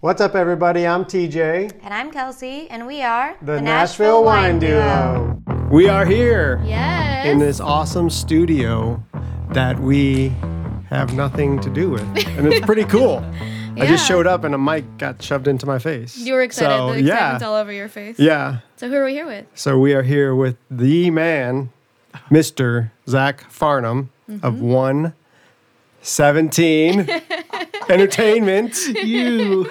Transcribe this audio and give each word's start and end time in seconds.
What's 0.00 0.20
up, 0.20 0.34
everybody? 0.34 0.86
I'm 0.86 1.04
TJ, 1.04 1.80
And 1.82 1.92
I'm 1.94 2.10
Kelsey, 2.10 2.68
and 2.70 2.86
we 2.86 3.02
are 3.02 3.36
the, 3.42 3.60
Nashville, 3.60 4.22
Wine 4.24 4.58
Duo. 4.58 5.42
We 5.70 5.88
are 5.88 6.04
here 6.04 6.60
Yes. 6.64 7.26
in 7.26 7.38
this 7.38 7.60
awesome 7.60 8.10
studio 8.10 9.02
that 9.52 9.78
we 9.80 10.28
have 10.90 11.14
nothing 11.14 11.58
to 11.60 11.70
do 11.70 11.90
with, 11.90 12.02
and 12.38 12.46
it's 12.46 12.64
pretty 12.64 12.84
cool. 12.84 13.24
I 13.78 13.86
just 13.86 14.06
showed 14.06 14.26
up 14.26 14.44
and 14.44 14.54
a 14.54 14.58
mic 14.58 14.84
got 14.98 15.22
shoved 15.22 15.48
into 15.48 15.66
my 15.66 15.78
face. 15.78 16.16
You 16.16 16.34
were 16.34 16.42
excited. 16.42 16.74
So, 16.76 16.86
the 16.94 16.98
excitement's 17.00 17.42
yeah, 17.42 17.48
all 17.48 17.54
over 17.56 17.72
your 17.72 17.88
face. 17.88 18.18
yeah. 18.18 18.58
So 18.76 18.88
who 18.88 18.94
are 18.96 19.04
we 19.04 19.12
here 19.12 19.26
with? 19.26 19.46
So 19.54 19.78
we 19.78 19.92
are 19.94 20.02
here 20.02 20.34
with 20.34 20.56
the 20.70 21.10
man, 21.10 21.70
Mr. 22.30 22.90
Zach 23.08 23.50
Farnum 23.50 24.10
of 24.42 24.54
Mm-hmm. 24.54 24.64
One 24.64 25.14
Seventeen 26.06 27.08
Entertainment. 27.88 28.76
You 29.04 29.70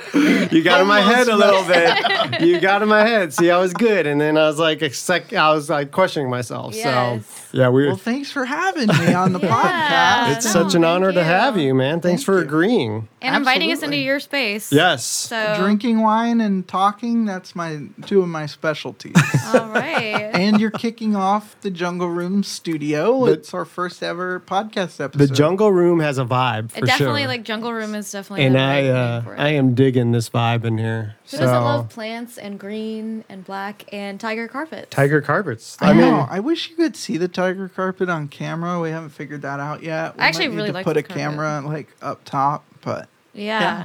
You 0.51 0.63
got 0.63 0.81
in 0.81 0.88
my 0.88 1.01
head 1.01 1.27
a 1.27 1.36
little 1.36 1.63
bit. 1.65 2.41
You 2.41 2.60
got 2.60 2.82
in 2.82 2.87
my 2.89 3.05
head. 3.05 3.33
See, 3.33 3.50
I 3.51 3.57
was 3.57 3.73
good, 3.73 4.05
and 4.07 4.19
then 4.19 4.37
I 4.37 4.47
was 4.47 4.60
like, 4.60 4.93
sec- 4.93 5.33
I 5.33 5.54
was 5.54 5.69
like 5.69 5.91
questioning 5.91 6.29
myself. 6.29 6.75
Yes. 6.75 7.25
So 7.25 7.57
yeah, 7.57 7.69
we. 7.69 7.87
well, 7.87 7.96
thanks 7.96 8.32
for 8.32 8.46
having 8.46 8.87
me 8.87 9.13
on 9.13 9.32
the 9.33 9.39
Yeah. 9.46 10.27
podcast. 10.27 10.36
it's 10.37 10.46
no, 10.46 10.51
such 10.51 10.75
an 10.75 10.82
thank 10.82 10.86
honor 10.86 11.11
to 11.13 11.24
have 11.24 11.57
you, 11.57 11.74
man. 11.74 12.01
Thanks 12.01 12.21
Thank 12.21 12.25
for 12.25 12.38
you. 12.39 12.46
agreeing. 12.46 13.07
And 13.21 13.36
inviting 13.38 13.71
us 13.71 13.82
into 13.82 13.97
your 13.97 14.19
space. 14.19 14.71
Yes. 14.71 15.04
So 15.05 15.55
Drinking 15.57 16.02
wine 16.02 16.41
and 16.41 16.68
talking, 16.68 17.25
that's 17.25 17.55
my 17.55 17.88
two 18.05 18.21
of 18.21 18.27
my 18.27 18.46
specialties. 18.46 19.15
All 19.54 19.68
right. 19.69 20.29
and 20.33 20.60
you're 20.60 20.69
kicking 20.71 21.15
off 21.15 21.60
the 21.61 21.71
Jungle 21.71 22.10
Room 22.10 22.43
studio. 22.43 23.25
The- 23.25 23.32
it's 23.33 23.54
our 23.54 23.65
first 23.65 24.04
ever 24.04 24.39
podcast 24.41 24.99
episode. 25.02 25.18
the 25.18 25.27
Jungle 25.27 25.71
Room 25.71 25.99
has 26.02 26.18
a 26.18 26.25
vibe 26.25 26.71
for 26.71 26.79
It 26.79 26.86
definitely 26.86 27.21
sure. 27.21 27.28
like 27.29 27.43
Jungle 27.43 27.71
Room 27.74 27.96
is 27.96 28.11
definitely. 28.11 28.46
and 28.46 28.56
the 28.56 28.60
I, 28.60 28.82
right 28.82 28.89
uh, 28.89 29.21
for 29.21 29.36
it. 29.36 29.39
I 29.39 29.50
am 29.50 29.74
digging 29.75 30.11
this 30.11 30.29
vibe 30.29 30.64
in 30.66 30.78
here. 30.78 31.16
Who 31.24 31.38
so 31.38 31.38
doesn't 31.39 31.64
love 31.64 31.89
plants 31.89 32.38
and 32.38 32.59
green 32.59 33.23
and 33.30 33.44
black 33.45 33.86
and 33.94 34.19
tiger 34.19 34.47
carpets? 34.47 34.88
tiger 34.89 35.22
carpets. 35.22 35.77
I, 35.80 35.89
I 35.89 35.94
mean, 35.94 36.02
know. 36.02 36.27
I 36.30 36.39
wish 36.39 36.69
you 36.69 36.75
could 36.75 36.95
see 36.95 37.17
the 37.17 37.27
tiger 37.27 37.69
carpet 37.69 38.09
on 38.09 38.27
camera. 38.27 38.80
We 38.80 38.89
haven't 38.89 39.09
figured 39.09 39.41
that 39.44 39.59
out 39.59 39.83
yet. 39.83 40.16
We 40.16 40.22
I 40.22 40.27
actually 40.27 40.47
might 40.47 40.52
need 40.52 40.58
really 40.58 40.69
to 40.69 40.73
like 40.73 40.83
put 40.86 40.97
a 40.97 41.03
carpet. 41.03 41.16
camera 41.16 41.61
like 41.66 41.88
up 42.02 42.23
top, 42.25 42.64
but 42.81 43.08
Yeah. 43.33 43.59
Yeah. 43.59 43.77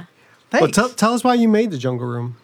well, 0.53 0.61
thanks. 0.61 0.75
tell, 0.75 0.89
tell 0.89 1.13
us 1.13 1.23
why 1.23 1.33
you 1.35 1.47
made 1.47 1.71
the 1.71 1.77
Jungle 1.77 2.07
Room. 2.07 2.37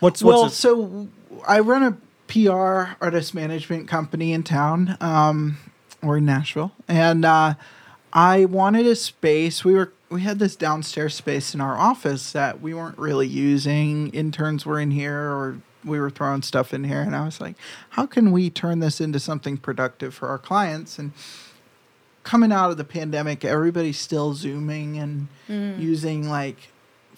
What's 0.00 0.22
well, 0.22 0.46
it- 0.46 0.50
so 0.50 1.08
I 1.46 1.60
run 1.60 1.82
a 1.82 1.96
PR 2.28 2.92
artist 3.02 3.34
management 3.34 3.88
company 3.88 4.32
in 4.32 4.42
town. 4.42 4.96
Um, 5.00 5.56
we're 6.02 6.18
in 6.18 6.26
Nashville, 6.26 6.72
and 6.86 7.24
uh, 7.24 7.54
I 8.12 8.44
wanted 8.46 8.86
a 8.86 8.96
space. 8.96 9.64
We 9.64 9.74
were 9.74 9.92
we 10.10 10.22
had 10.22 10.38
this 10.38 10.56
downstairs 10.56 11.14
space 11.14 11.54
in 11.54 11.60
our 11.60 11.76
office 11.76 12.32
that 12.32 12.62
we 12.62 12.72
weren't 12.72 12.98
really 12.98 13.26
using. 13.26 14.08
Interns 14.10 14.64
were 14.64 14.80
in 14.80 14.90
here, 14.90 15.20
or 15.20 15.60
we 15.84 16.00
were 16.00 16.08
throwing 16.10 16.42
stuff 16.42 16.72
in 16.72 16.84
here, 16.84 17.02
and 17.02 17.14
I 17.14 17.24
was 17.24 17.40
like, 17.40 17.56
how 17.90 18.06
can 18.06 18.32
we 18.32 18.48
turn 18.48 18.78
this 18.78 19.00
into 19.00 19.20
something 19.20 19.58
productive 19.58 20.14
for 20.14 20.28
our 20.28 20.38
clients 20.38 20.98
and 20.98 21.12
coming 22.28 22.52
out 22.52 22.70
of 22.70 22.76
the 22.76 22.84
pandemic, 22.84 23.42
everybody's 23.42 23.98
still 23.98 24.34
zooming 24.34 24.98
and 24.98 25.28
mm. 25.48 25.80
using 25.80 26.28
like 26.28 26.68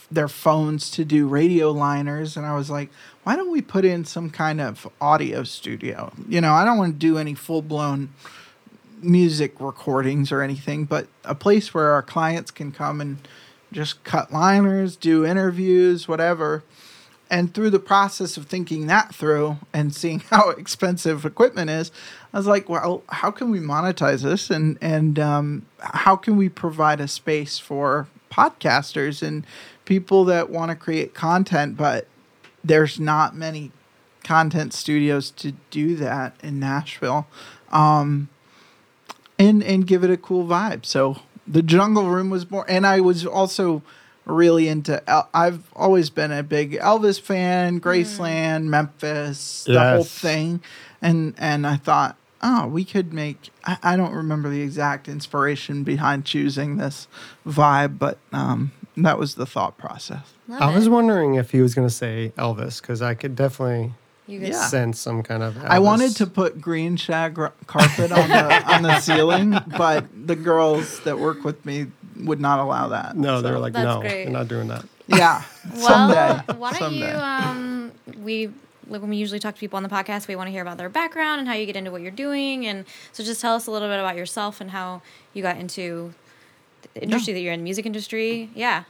their 0.09 0.29
phones 0.29 0.89
to 0.89 1.05
do 1.05 1.27
radio 1.27 1.73
liners 1.73 2.37
and 2.37 2.47
I 2.47 2.55
was 2.55 2.71
like, 2.71 2.91
why 3.25 3.35
don't 3.35 3.51
we 3.51 3.61
put 3.61 3.85
in 3.85 4.05
some 4.05 4.31
kind 4.31 4.61
of 4.61 4.89
audio 5.01 5.43
studio? 5.43 6.13
You 6.29 6.41
know, 6.41 6.53
I 6.53 6.65
don't 6.65 6.79
want 6.79 6.93
to 6.95 6.99
do 6.99 7.19
any 7.19 7.35
full-blown 7.35 8.11
music 9.03 9.61
recordings 9.61 10.33
or 10.33 10.43
anything, 10.43 10.85
but 10.85 11.07
a 11.25 11.35
place 11.35 11.73
where 11.75 11.91
our 11.93 12.03
clients 12.03 12.51
can 12.51 12.73
come 12.73 13.01
and 13.01 13.19
just 13.73 14.03
cut 14.05 14.33
liners, 14.33 14.97
do 14.97 15.25
interviews, 15.25 16.09
whatever. 16.09 16.65
And 17.31 17.55
through 17.55 17.71
the 17.71 17.79
process 17.79 18.37
of 18.37 18.47
thinking 18.47 18.89
that 18.89 19.15
through 19.15 19.59
and 19.73 19.95
seeing 19.95 20.21
how 20.31 20.51
expensive 20.51 21.25
equipment 21.25 21.71
is, 21.71 21.93
I 22.33 22.39
was 22.39 22.47
like, 22.47 22.69
well, 22.69 23.03
how 23.09 23.31
can 23.31 23.51
we 23.51 23.61
monetize 23.61 24.23
this? 24.23 24.51
And 24.51 24.79
and 24.81 25.19
um, 25.19 25.67
how 25.81 26.17
can 26.17 26.37
we 26.37 26.49
provide 26.49 27.01
a 27.01 27.09
space 27.09 27.59
for 27.59 28.09
podcasters 28.31 29.23
and 29.27 29.45
people 29.85 30.25
that 30.25 30.51
want 30.51 30.71
to 30.71 30.77
create 30.77 31.15
content, 31.15 31.77
but 31.77 32.07
there's 32.63 33.01
not 33.01 33.35
many 33.35 33.73
content 34.23 34.73
studios 34.73 35.31
to 35.33 35.53
do 35.71 35.97
that 35.97 36.35
in 36.43 36.61
Nashville, 36.61 37.27
um, 37.73 38.29
and 39.41 39.63
and 39.63 39.87
give 39.87 40.05
it 40.05 40.11
a 40.11 40.17
cool 40.17 40.47
vibe. 40.47 40.85
So 40.85 41.17
the 41.47 41.63
Jungle 41.63 42.09
Room 42.09 42.31
was 42.31 42.45
born, 42.45 42.67
and 42.69 42.87
I 42.87 43.01
was 43.01 43.27
also 43.27 43.83
really 44.27 44.69
into. 44.69 45.03
El- 45.09 45.29
I've 45.35 45.65
always 45.75 46.11
been 46.11 46.31
a 46.31 46.43
big 46.43 46.73
Elvis 46.73 47.21
fan, 47.21 47.81
Graceland, 47.81 48.65
Memphis, 48.65 49.65
the 49.65 49.73
whole 49.95 50.05
thing, 50.05 50.63
and 51.03 51.35
and 51.39 51.67
I 51.67 51.77
thought. 51.77 52.17
Oh, 52.43 52.67
we 52.69 52.87
could 52.87 53.13
make. 53.13 53.51
I, 53.67 53.77
I 53.83 53.97
don't 53.99 54.15
remember 54.15 54.49
the 54.49 54.63
exact 54.63 55.09
inspiration 55.09 55.85
behind 55.85 56.25
choosing 56.25 56.79
this 56.79 57.07
vibe, 57.47 57.99
but 57.99 58.17
um, 58.33 58.73
that 58.97 59.19
was 59.19 59.35
the 59.35 59.45
thought 59.45 59.77
process. 59.77 60.33
Love 60.49 60.63
I 60.63 60.75
was 60.75 60.89
wondering 60.89 61.35
if 61.35 61.51
he 61.51 61.61
was 61.61 61.75
going 61.75 61.87
to 61.87 61.93
say 61.95 62.33
Elvis 62.39 62.81
because 62.81 63.03
I 63.03 63.13
could 63.13 63.37
definitely 63.37 63.93
You 64.31 64.41
guys- 64.41 64.49
Yeah. 64.51 64.67
sense 64.67 65.01
some 65.01 65.23
kind 65.23 65.43
of. 65.43 65.55
Elvis. 65.55 65.69
I 65.69 65.79
wanted 65.81 66.17
to 66.17 66.27
put 66.27 66.61
green 66.61 66.97
shag 66.97 67.37
ro- 67.39 67.53
carpet 67.67 68.13
on 68.13 68.29
the 68.29 68.73
on 68.75 68.83
the 68.83 69.01
ceiling, 69.01 69.57
but 69.77 70.05
the 70.27 70.37
girls 70.37 71.01
that 71.01 71.19
work 71.19 71.45
with 71.45 71.65
me 71.67 71.87
would 72.17 72.41
not 72.41 72.59
allow 72.61 72.89
that. 72.89 73.17
No, 73.17 73.41
they 73.41 73.49
So, 73.49 73.55
were 73.55 73.59
like, 73.61 73.73
That's 73.73 73.85
no, 73.85 74.01
great. 74.01 74.25
they're 74.25 74.33
not 74.33 74.49
doing 74.49 74.69
that. 74.69 74.85
yeah, 75.09 75.43
Well, 75.77 75.89
someday. 75.89 76.59
why 76.59 76.71
don't 76.71 76.79
someday. 76.79 77.11
you? 77.13 77.19
Um, 77.19 77.93
we 78.23 78.51
like 78.89 79.01
when 79.01 79.11
we 79.11 79.17
usually 79.17 79.39
talk 79.41 79.55
to 79.55 79.61
people 79.61 79.77
on 79.77 79.83
the 79.83 79.89
podcast, 79.89 80.27
we 80.29 80.37
want 80.37 80.49
to 80.49 80.51
hear 80.53 80.63
about 80.63 80.77
their 80.77 80.89
background 80.89 81.39
and 81.41 81.49
how 81.49 81.55
you 81.55 81.65
get 81.67 81.77
into 81.77 81.91
what 81.91 82.03
you're 82.03 82.11
doing, 82.11 82.67
and 82.67 82.85
so 83.13 83.23
just 83.25 83.41
tell 83.41 83.55
us 83.55 83.67
a 83.67 83.71
little 83.71 83.89
bit 83.89 83.99
about 84.01 84.17
yourself 84.17 84.61
and 84.61 84.71
how 84.73 85.01
you 85.33 85.43
got 85.43 85.57
into 85.59 86.13
the 86.95 87.03
industry 87.03 87.33
that 87.33 87.41
you're 87.41 87.53
in, 87.53 87.63
music 87.63 87.87
industry. 87.87 88.51
Yeah. 88.55 88.85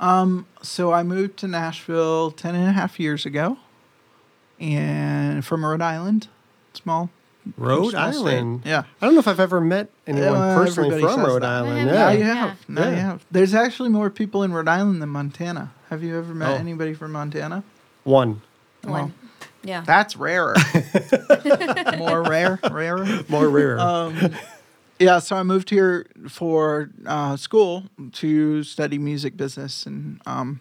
Um, 0.00 0.46
So 0.62 0.92
I 0.92 1.02
moved 1.02 1.36
to 1.38 1.48
Nashville 1.48 2.30
10 2.30 2.54
and 2.54 2.68
a 2.68 2.72
half 2.72 2.98
years 3.00 3.26
ago, 3.26 3.58
and 4.60 5.44
from 5.44 5.64
Rhode 5.64 5.82
Island, 5.82 6.28
small. 6.74 7.10
Rhode 7.56 7.90
small 7.92 8.12
state. 8.12 8.20
Island. 8.38 8.62
Yeah. 8.64 8.82
I 9.00 9.06
don't 9.06 9.14
know 9.14 9.20
if 9.20 9.28
I've 9.28 9.40
ever 9.40 9.60
met 9.60 9.88
anyone 10.06 10.34
Uh, 10.36 10.54
personally 10.56 11.00
from 11.00 11.20
Rhode 11.22 11.42
that. 11.42 11.48
Island. 11.48 11.90
I 11.90 11.92
Yeah. 11.92 11.92
Now 11.92 11.98
haven't. 11.98 12.18
you 12.20 12.24
Yeah. 12.26 12.34
have. 12.34 12.68
Now 12.68 12.84
you 12.84 12.90
Yeah. 12.96 13.00
have. 13.00 13.26
There's 13.30 13.54
actually 13.54 13.88
more 13.88 14.10
people 14.10 14.42
in 14.42 14.52
Rhode 14.52 14.68
Island 14.68 15.00
than 15.00 15.08
Montana. 15.08 15.70
Have 15.90 16.02
you 16.02 16.16
ever 16.18 16.34
met 16.34 16.50
Oh. 16.50 16.54
anybody 16.56 16.92
from 16.94 17.12
Montana? 17.12 17.62
One. 18.04 18.42
One. 18.84 19.14
Yeah. 19.62 19.82
That's 19.86 20.16
rarer. 20.16 20.54
more 21.98 22.22
rare, 22.22 22.58
rarer. 22.70 23.06
More 23.28 23.48
rare. 23.48 23.78
Um, 23.80 24.30
yeah, 24.98 25.18
so 25.18 25.36
I 25.36 25.42
moved 25.42 25.70
here 25.70 26.06
for 26.28 26.90
uh, 27.06 27.36
school 27.36 27.84
to 28.14 28.62
study 28.62 28.98
music 28.98 29.36
business 29.36 29.86
and 29.86 30.20
um, 30.26 30.60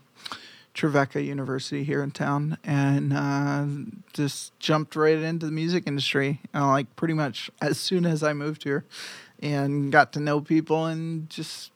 Trevecca 0.78 1.22
University 1.22 1.84
here 1.84 2.04
in 2.04 2.12
town, 2.12 2.58
and 2.64 3.12
uh, 3.12 3.66
just 4.14 4.58
jumped 4.60 4.96
right 4.96 5.18
into 5.18 5.48
the 5.48 5.52
music 5.52 5.86
industry. 5.88 6.40
Uh, 6.54 6.68
like 6.68 6.96
pretty 6.96 7.16
much 7.16 7.50
as 7.62 7.80
soon 7.80 8.06
as 8.06 8.22
I 8.22 8.34
moved 8.34 8.64
here, 8.64 8.86
and 9.42 9.92
got 9.92 10.14
to 10.14 10.20
know 10.20 10.40
people 10.40 10.86
and 10.86 11.30
just 11.30 11.72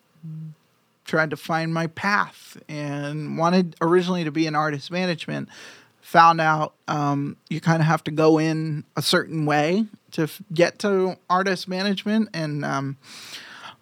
tried 1.04 1.32
to 1.32 1.36
find 1.36 1.74
my 1.74 1.88
path 1.88 2.58
and 2.70 3.40
wanted 3.40 3.76
originally 3.82 4.24
to 4.24 4.32
be 4.32 4.46
in 4.46 4.56
artist 4.56 4.92
management 4.92 5.50
found 6.00 6.40
out 6.40 6.74
um, 6.88 7.38
you 7.50 7.60
kind 7.60 7.82
of 7.82 7.88
have 7.88 8.04
to 8.04 8.12
go 8.12 8.38
in 8.38 8.84
a 8.96 9.02
certain 9.02 9.46
way 9.46 9.86
to 10.12 10.24
f- 10.24 10.42
get 10.54 10.78
to 10.80 11.16
artist 11.30 11.68
management 11.68 12.30
and 12.34 12.64
um, 12.64 12.98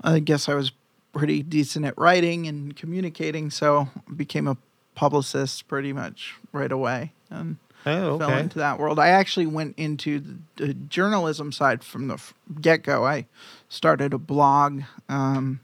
i 0.04 0.20
guess 0.20 0.48
i 0.48 0.54
was 0.54 0.72
pretty 1.12 1.42
decent 1.44 1.86
at 1.86 1.98
writing 1.98 2.48
and 2.48 2.76
communicating 2.76 3.50
so 3.50 3.88
became 4.16 4.48
a 4.48 4.58
publicist 5.00 5.66
pretty 5.70 5.94
much 5.94 6.36
right 6.52 6.74
away 6.74 7.14
and 7.30 7.56
oh, 7.86 8.20
fell 8.20 8.38
into 8.38 8.60
that 8.60 8.78
world. 8.78 9.00
I 9.00 9.08
actually 9.08 9.46
went 9.46 9.76
into 9.78 10.20
the, 10.20 10.38
the 10.58 10.74
journalism 10.74 11.54
side 11.54 11.86
from 11.86 12.10
the 12.10 12.22
get 12.60 12.84
go. 12.84 13.06
I 13.06 13.26
started 13.70 14.14
a 14.14 14.18
blog, 14.18 14.82
um, 15.08 15.62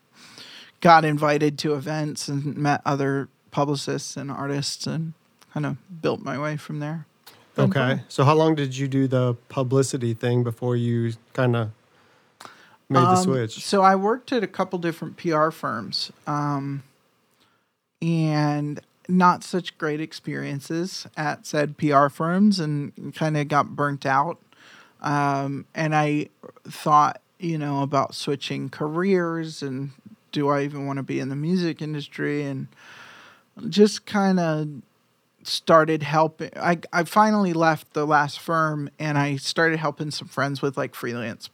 got 0.80 1.04
invited 1.04 1.60
to 1.60 1.74
events, 1.74 2.30
and 2.30 2.56
met 2.56 2.82
other 2.86 3.28
publicists 3.52 4.16
and 4.16 4.32
artists, 4.32 4.88
and 4.88 5.12
kind 5.54 5.66
of 5.66 6.02
built 6.02 6.22
my 6.22 6.40
way 6.40 6.56
from 6.56 6.80
there. 6.80 7.06
Okay. 7.60 8.04
So 8.08 8.24
how 8.24 8.36
long 8.36 8.56
did 8.56 8.78
you 8.78 8.88
do 8.88 9.06
the 9.06 9.36
publicity 9.50 10.14
thing 10.14 10.46
before 10.46 10.78
you 10.78 11.12
kind 11.34 11.58
of 11.58 11.72
made 12.88 13.02
the 13.02 13.18
Um, 13.18 13.24
switch? 13.24 13.62
So 13.66 13.82
I 13.82 13.96
worked 13.96 14.32
at 14.32 14.44
a 14.44 14.48
couple 14.48 14.80
different 14.80 15.18
PR 15.18 15.50
firms, 15.50 16.10
um, 16.26 16.84
and 18.02 18.80
not 19.08 19.44
such 19.44 19.78
great 19.78 20.02
experiences 20.02 21.08
at 21.16 21.46
said 21.46 21.78
PR 21.78 22.08
firms, 22.08 22.60
and 22.60 23.14
kind 23.16 23.38
of 23.38 23.48
got 23.48 23.76
burnt 23.76 24.06
out. 24.06 24.40
Um, 25.02 25.66
and 25.76 25.96
I 25.96 26.30
thought, 26.68 27.22
you 27.40 27.58
know, 27.58 27.82
about 27.82 28.16
switching 28.16 28.70
careers 28.70 29.62
and 29.62 29.92
do 30.32 30.50
I 30.50 30.64
even 30.64 30.86
want 30.86 30.98
to 30.98 31.04
be 31.04 31.20
in 31.20 31.30
the 31.30 31.36
music 31.36 31.82
industry? 31.82 32.44
And 32.44 32.68
just 33.70 34.06
kind 34.06 34.40
of 34.40 34.68
started 35.44 36.04
helping. 36.04 36.52
I 36.56 36.80
I 36.92 37.04
finally 37.04 37.54
left 37.54 37.94
the 37.94 38.06
last 38.06 38.40
firm 38.40 38.90
and 39.00 39.18
I 39.18 39.38
started 39.38 39.80
helping 39.80 40.12
some 40.12 40.28
friends 40.28 40.62
with 40.62 40.78
like 40.78 40.96
freelance 40.96 41.50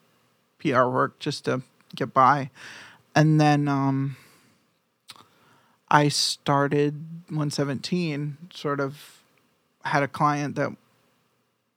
PR 0.59 0.85
work 0.85 1.19
just 1.19 1.45
to 1.45 1.61
get 1.95 2.13
by, 2.13 2.49
and 3.15 3.39
then 3.39 3.67
um, 3.67 4.15
I 5.91 6.07
started 6.07 6.93
117. 7.27 8.37
Sort 8.53 8.79
of 8.79 9.21
had 9.83 10.03
a 10.03 10.07
client 10.07 10.55
that 10.55 10.71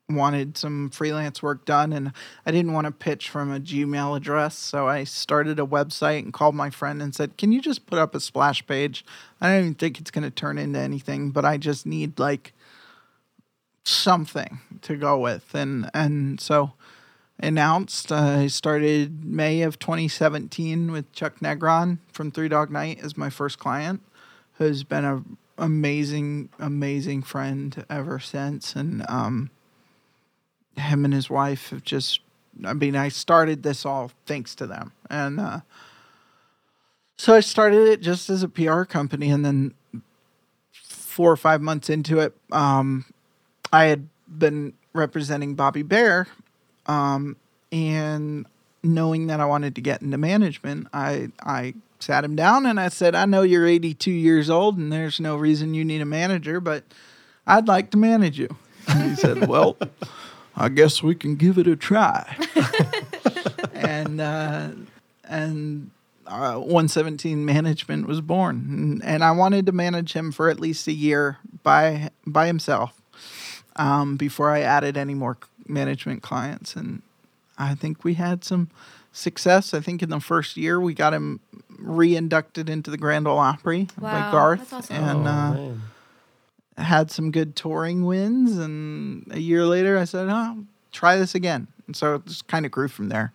wanted 0.09 0.57
some 0.57 0.91
freelance 0.91 1.43
work 1.43 1.65
done 1.65 1.93
and 1.93 2.13
I 2.45 2.51
didn't 2.51 2.75
want 2.75 2.85
to 2.85 2.93
pitch 2.93 3.31
from 3.31 3.51
a 3.51 3.59
Gmail 3.59 4.17
address. 4.17 4.57
So 4.57 4.87
I 4.87 5.03
started 5.03 5.59
a 5.59 5.67
website 5.67 6.21
and 6.21 6.33
called 6.33 6.55
my 6.55 6.71
friend 6.71 7.03
and 7.03 7.15
said, 7.15 7.37
Can 7.37 7.51
you 7.51 7.61
just 7.61 7.87
put 7.87 7.99
up 7.99 8.15
a 8.15 8.21
splash 8.21 8.65
page? 8.67 9.05
I 9.41 9.49
don't 9.49 9.61
even 9.61 9.75
think 9.75 9.99
it's 9.99 10.13
going 10.13 10.25
to 10.25 10.31
turn 10.31 10.59
into 10.59 10.79
anything, 10.79 11.31
but 11.31 11.45
I 11.45 11.57
just 11.57 11.85
need 11.85 12.19
like 12.19 12.53
something 13.85 14.61
to 14.83 14.97
go 14.97 15.19
with. 15.19 15.55
And, 15.55 15.91
and 15.93 16.41
so 16.41 16.75
announced, 17.39 18.13
uh, 18.13 18.17
I 18.17 18.47
started 18.47 19.25
May 19.25 19.63
of 19.63 19.79
2017 19.79 20.93
with 20.93 21.13
Chuck 21.13 21.41
Negron 21.41 21.99
from 22.13 22.31
Three 22.31 22.49
Dog 22.49 22.71
Night 22.71 23.01
as 23.03 23.17
my 23.17 23.31
first 23.31 23.59
client, 23.59 24.01
who's 24.55 24.85
been 24.85 25.05
a 25.05 25.23
amazing, 25.57 26.49
amazing 26.59 27.23
friend 27.23 27.85
ever 27.89 28.19
since. 28.19 28.75
And, 28.75 29.05
um, 29.09 29.51
him 30.77 31.05
and 31.05 31.15
his 31.15 31.31
wife 31.31 31.71
have 31.71 31.85
just 31.85 32.21
I 32.65 32.73
mean, 32.73 32.95
I 32.95 33.09
started 33.09 33.63
this 33.63 33.85
all 33.85 34.11
thanks 34.27 34.55
to 34.57 34.67
them. 34.67 34.93
And 35.11 35.41
uh, 35.41 35.61
so 37.17 37.35
I 37.35 37.41
started 37.41 37.89
it 37.89 38.01
just 38.01 38.31
as 38.31 38.43
a 38.43 38.49
PR 38.49 38.83
company. 38.83 39.31
And 39.31 39.45
then 39.45 39.75
four 40.73 41.33
or 41.33 41.37
five 41.37 41.61
months 41.61 41.91
into 41.91 42.21
it, 42.21 42.37
um, 42.53 43.07
I 43.73 43.85
had 43.85 44.09
been 44.29 44.75
representing 44.93 45.55
Bobby 45.55 45.83
Bare. 45.83 46.29
Um, 46.87 47.37
and 47.73 48.47
knowing 48.83 49.27
that 49.29 49.41
I 49.41 49.47
wanted 49.47 49.75
to 49.77 49.81
get 49.81 50.03
into 50.03 50.19
management, 50.19 50.89
I, 50.93 51.31
I 51.43 51.75
sat 51.99 52.25
him 52.25 52.37
down 52.37 52.67
and 52.67 52.79
I 52.79 52.89
said, 52.89 53.15
I 53.15 53.25
know 53.25 53.43
you're 53.43 53.67
82 53.67 54.11
years 54.11 54.51
old 54.51 54.77
and 54.77 54.93
there's 54.93 55.19
no 55.19 55.37
reason 55.37 55.75
you 55.75 55.85
need 55.85 56.01
a 56.01 56.07
manager, 56.07 56.61
but 56.61 56.85
I'd 57.47 57.69
like 57.69 57.91
to 57.91 57.97
manage 57.97 58.39
you. 58.39 58.57
And 58.89 59.11
he 59.11 59.17
said, 59.17 59.47
Well, 59.49 59.77
I 60.57 60.69
guess 60.69 61.03
we 61.03 61.15
can 61.15 61.37
give 61.37 61.59
it 61.59 61.67
a 61.67 61.77
try. 61.77 62.37
and 63.75 64.21
uh, 64.21 64.71
and 65.25 65.91
uh, 66.27 66.55
117 66.55 67.45
management 67.45 68.07
was 68.07 68.21
born, 68.21 68.67
and, 68.69 69.05
and, 69.05 69.25
I 69.25 69.31
wanted 69.33 69.67
to 69.67 69.73
manage 69.73 70.13
him 70.13 70.33
for 70.33 70.49
at 70.49 70.59
least 70.59 70.87
a 70.87 70.93
year 70.93 71.39
by 71.63 72.11
by 72.27 72.47
himself 72.47 73.01
um, 73.77 74.17
before 74.17 74.51
I 74.51 74.61
added 74.61 74.97
any 74.97 75.15
more 75.15 75.37
management 75.69 76.23
clients. 76.23 76.77
And 76.77 77.03
I 77.59 77.75
think 77.75 78.05
we 78.05 78.15
had 78.15 78.45
some 78.45 78.71
success. 79.13 79.75
I 79.75 79.81
think 79.81 80.03
in 80.03 80.11
the 80.11 80.21
first 80.21 80.57
year 80.57 80.81
we 80.81 80.95
got 80.95 81.15
him 81.15 81.41
re-inducted 81.79 82.69
into 82.69 82.91
the 82.91 82.99
Grand 82.99 83.27
Ole 83.29 83.39
Opry 83.39 83.89
wow, 84.01 84.13
by 84.13 84.31
Garth, 84.33 84.73
awesome. 84.73 84.97
and. 84.97 85.29
Oh, 85.29 85.31
Uh, 85.31 85.75
had 86.77 87.09
some 87.09 87.31
good 87.31 87.55
touring 87.55 88.05
wins, 88.05 88.59
and 88.59 89.27
a 89.31 89.39
year 89.39 89.65
later, 89.65 89.97
I 89.97 90.05
said, 90.05 90.27
"Oh, 90.29 90.65
try 90.91 91.17
this 91.17 91.33
again." 91.33 91.69
And 91.87 91.95
so 91.95 92.17
it 92.17 92.27
just 92.27 92.49
kind 92.49 92.67
of 92.67 92.73
grew 92.73 92.89
from 92.89 93.11
there. 93.11 93.33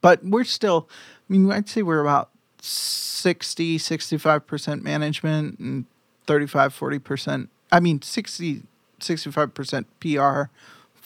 But 0.00 0.24
we're 0.24 0.44
still, 0.44 0.88
I 1.28 1.32
mean, 1.32 1.50
I'd 1.50 1.68
say 1.68 1.82
we're 1.82 2.00
about 2.00 2.30
60, 2.60 3.78
65% 3.78 4.82
management 4.82 5.58
and 5.58 5.86
35, 6.28 6.72
40%. 6.78 7.48
I 7.72 7.80
mean, 7.80 8.02
60, 8.02 8.62
65% 9.00 9.84
PR, 10.00 10.50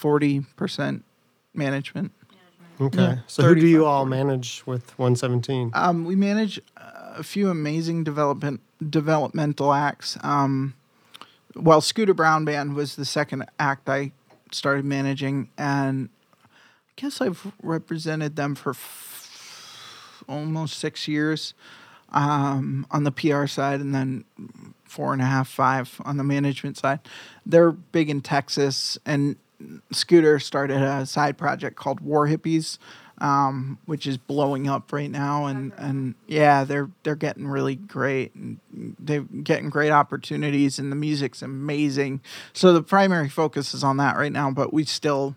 40% 0.00 1.02
management. 1.54 2.12
Okay. 2.80 2.98
Yeah. 2.98 3.18
So 3.26 3.42
who 3.42 3.54
do 3.54 3.66
you 3.66 3.84
all 3.84 4.06
manage 4.06 4.62
with 4.64 4.98
117? 4.98 5.72
Um, 5.74 6.04
we 6.04 6.16
manage 6.16 6.58
uh, 6.76 7.14
a 7.16 7.22
few 7.22 7.50
amazing 7.50 8.04
development 8.04 8.60
developmental 8.88 9.74
acts. 9.74 10.16
Um, 10.22 10.74
well, 11.54 11.82
Scooter 11.82 12.14
Brown 12.14 12.46
Band 12.46 12.74
was 12.74 12.96
the 12.96 13.04
second 13.04 13.44
act 13.58 13.88
I 13.88 14.12
started 14.50 14.84
managing, 14.86 15.50
and 15.58 16.08
I 16.46 16.92
guess 16.96 17.20
I've 17.20 17.52
represented 17.62 18.36
them 18.36 18.54
for 18.54 18.70
f- 18.70 20.24
almost 20.26 20.78
six 20.78 21.06
years 21.06 21.52
um, 22.10 22.86
on 22.90 23.04
the 23.04 23.12
PR 23.12 23.46
side, 23.46 23.80
and 23.80 23.94
then 23.94 24.24
four 24.84 25.12
and 25.12 25.20
a 25.20 25.26
half, 25.26 25.48
five 25.48 26.00
on 26.04 26.16
the 26.16 26.24
management 26.24 26.78
side. 26.78 27.00
They're 27.44 27.72
big 27.72 28.08
in 28.08 28.22
Texas, 28.22 28.96
and 29.04 29.36
Scooter 29.92 30.38
started 30.38 30.82
a 30.82 31.06
side 31.06 31.36
project 31.36 31.76
called 31.76 32.00
War 32.00 32.26
Hippies, 32.26 32.78
um, 33.18 33.78
which 33.84 34.06
is 34.06 34.16
blowing 34.16 34.68
up 34.68 34.92
right 34.92 35.10
now, 35.10 35.46
and 35.46 35.72
and 35.76 36.14
yeah, 36.26 36.64
they're 36.64 36.90
they're 37.02 37.16
getting 37.16 37.46
really 37.46 37.76
great, 37.76 38.34
and 38.34 38.58
they're 38.98 39.22
getting 39.22 39.68
great 39.68 39.90
opportunities, 39.90 40.78
and 40.78 40.90
the 40.90 40.96
music's 40.96 41.42
amazing. 41.42 42.20
So 42.52 42.72
the 42.72 42.82
primary 42.82 43.28
focus 43.28 43.74
is 43.74 43.84
on 43.84 43.98
that 43.98 44.16
right 44.16 44.32
now, 44.32 44.50
but 44.50 44.72
we 44.72 44.84
still 44.84 45.36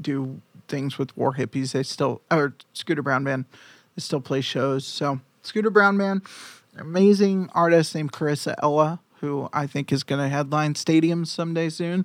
do 0.00 0.40
things 0.68 0.98
with 0.98 1.16
War 1.16 1.34
Hippies. 1.34 1.72
They 1.72 1.82
still 1.82 2.20
or 2.30 2.54
Scooter 2.74 3.02
Brown 3.02 3.24
Band, 3.24 3.46
they 3.94 4.00
still 4.00 4.20
play 4.20 4.42
shows. 4.42 4.86
So 4.86 5.20
Scooter 5.42 5.70
Brown 5.70 5.96
Band, 5.96 6.22
amazing 6.76 7.48
artist 7.54 7.94
named 7.94 8.12
Carissa 8.12 8.54
Ella, 8.62 9.00
who 9.20 9.48
I 9.52 9.66
think 9.66 9.90
is 9.90 10.02
going 10.02 10.20
to 10.20 10.28
headline 10.28 10.74
stadiums 10.74 11.28
someday 11.28 11.70
soon. 11.70 12.04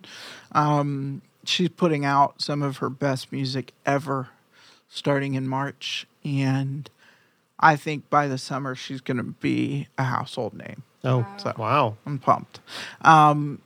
Um, 0.53 1.21
she's 1.45 1.69
putting 1.69 2.05
out 2.05 2.41
some 2.41 2.61
of 2.61 2.77
her 2.77 2.89
best 2.89 3.31
music 3.31 3.73
ever, 3.85 4.29
starting 4.89 5.33
in 5.35 5.47
March, 5.47 6.05
and 6.23 6.89
I 7.59 7.75
think 7.75 8.09
by 8.09 8.27
the 8.27 8.37
summer 8.37 8.75
she's 8.75 9.01
going 9.01 9.17
to 9.17 9.23
be 9.23 9.87
a 9.97 10.03
household 10.03 10.53
name. 10.53 10.83
Oh, 11.03 11.25
So- 11.37 11.53
wow. 11.57 11.97
I'm 12.05 12.19
pumped. 12.19 12.59
Um, 13.01 13.61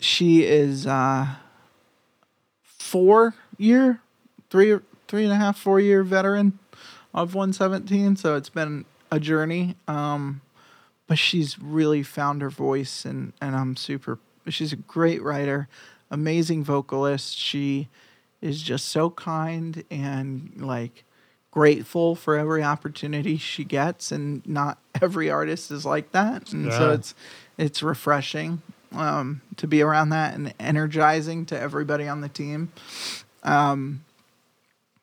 she 0.00 0.44
is 0.44 0.86
uh, 0.86 1.26
four 2.62 3.34
year, 3.56 4.00
three 4.50 4.78
three 5.06 5.24
and 5.24 5.32
a 5.32 5.36
half, 5.36 5.58
four 5.58 5.80
year 5.80 6.02
veteran 6.02 6.58
of 7.14 7.34
117. 7.34 8.16
So 8.16 8.36
it's 8.36 8.50
been 8.50 8.84
a 9.10 9.18
journey. 9.18 9.74
Um, 9.86 10.42
but 11.06 11.18
she's 11.18 11.58
really 11.58 12.02
found 12.02 12.42
her 12.42 12.50
voice, 12.50 13.04
and 13.06 13.32
and 13.40 13.56
I'm 13.56 13.76
super. 13.76 14.18
She's 14.48 14.72
a 14.72 14.76
great 14.76 15.22
writer, 15.22 15.68
amazing 16.10 16.64
vocalist. 16.64 17.36
She 17.36 17.88
is 18.40 18.62
just 18.62 18.88
so 18.88 19.10
kind 19.10 19.84
and 19.90 20.52
like 20.56 21.04
grateful 21.50 22.14
for 22.14 22.36
every 22.36 22.62
opportunity 22.62 23.36
she 23.36 23.64
gets 23.64 24.12
and 24.12 24.46
not 24.46 24.78
every 25.02 25.30
artist 25.30 25.70
is 25.70 25.84
like 25.84 26.12
that. 26.12 26.52
And 26.52 26.72
so 26.72 26.92
it's 26.92 27.14
it's 27.56 27.82
refreshing 27.82 28.62
um, 28.92 29.42
to 29.56 29.66
be 29.66 29.82
around 29.82 30.10
that 30.10 30.34
and 30.34 30.54
energizing 30.60 31.46
to 31.46 31.58
everybody 31.58 32.06
on 32.08 32.20
the 32.20 32.28
team 32.28 32.72
um 33.42 34.04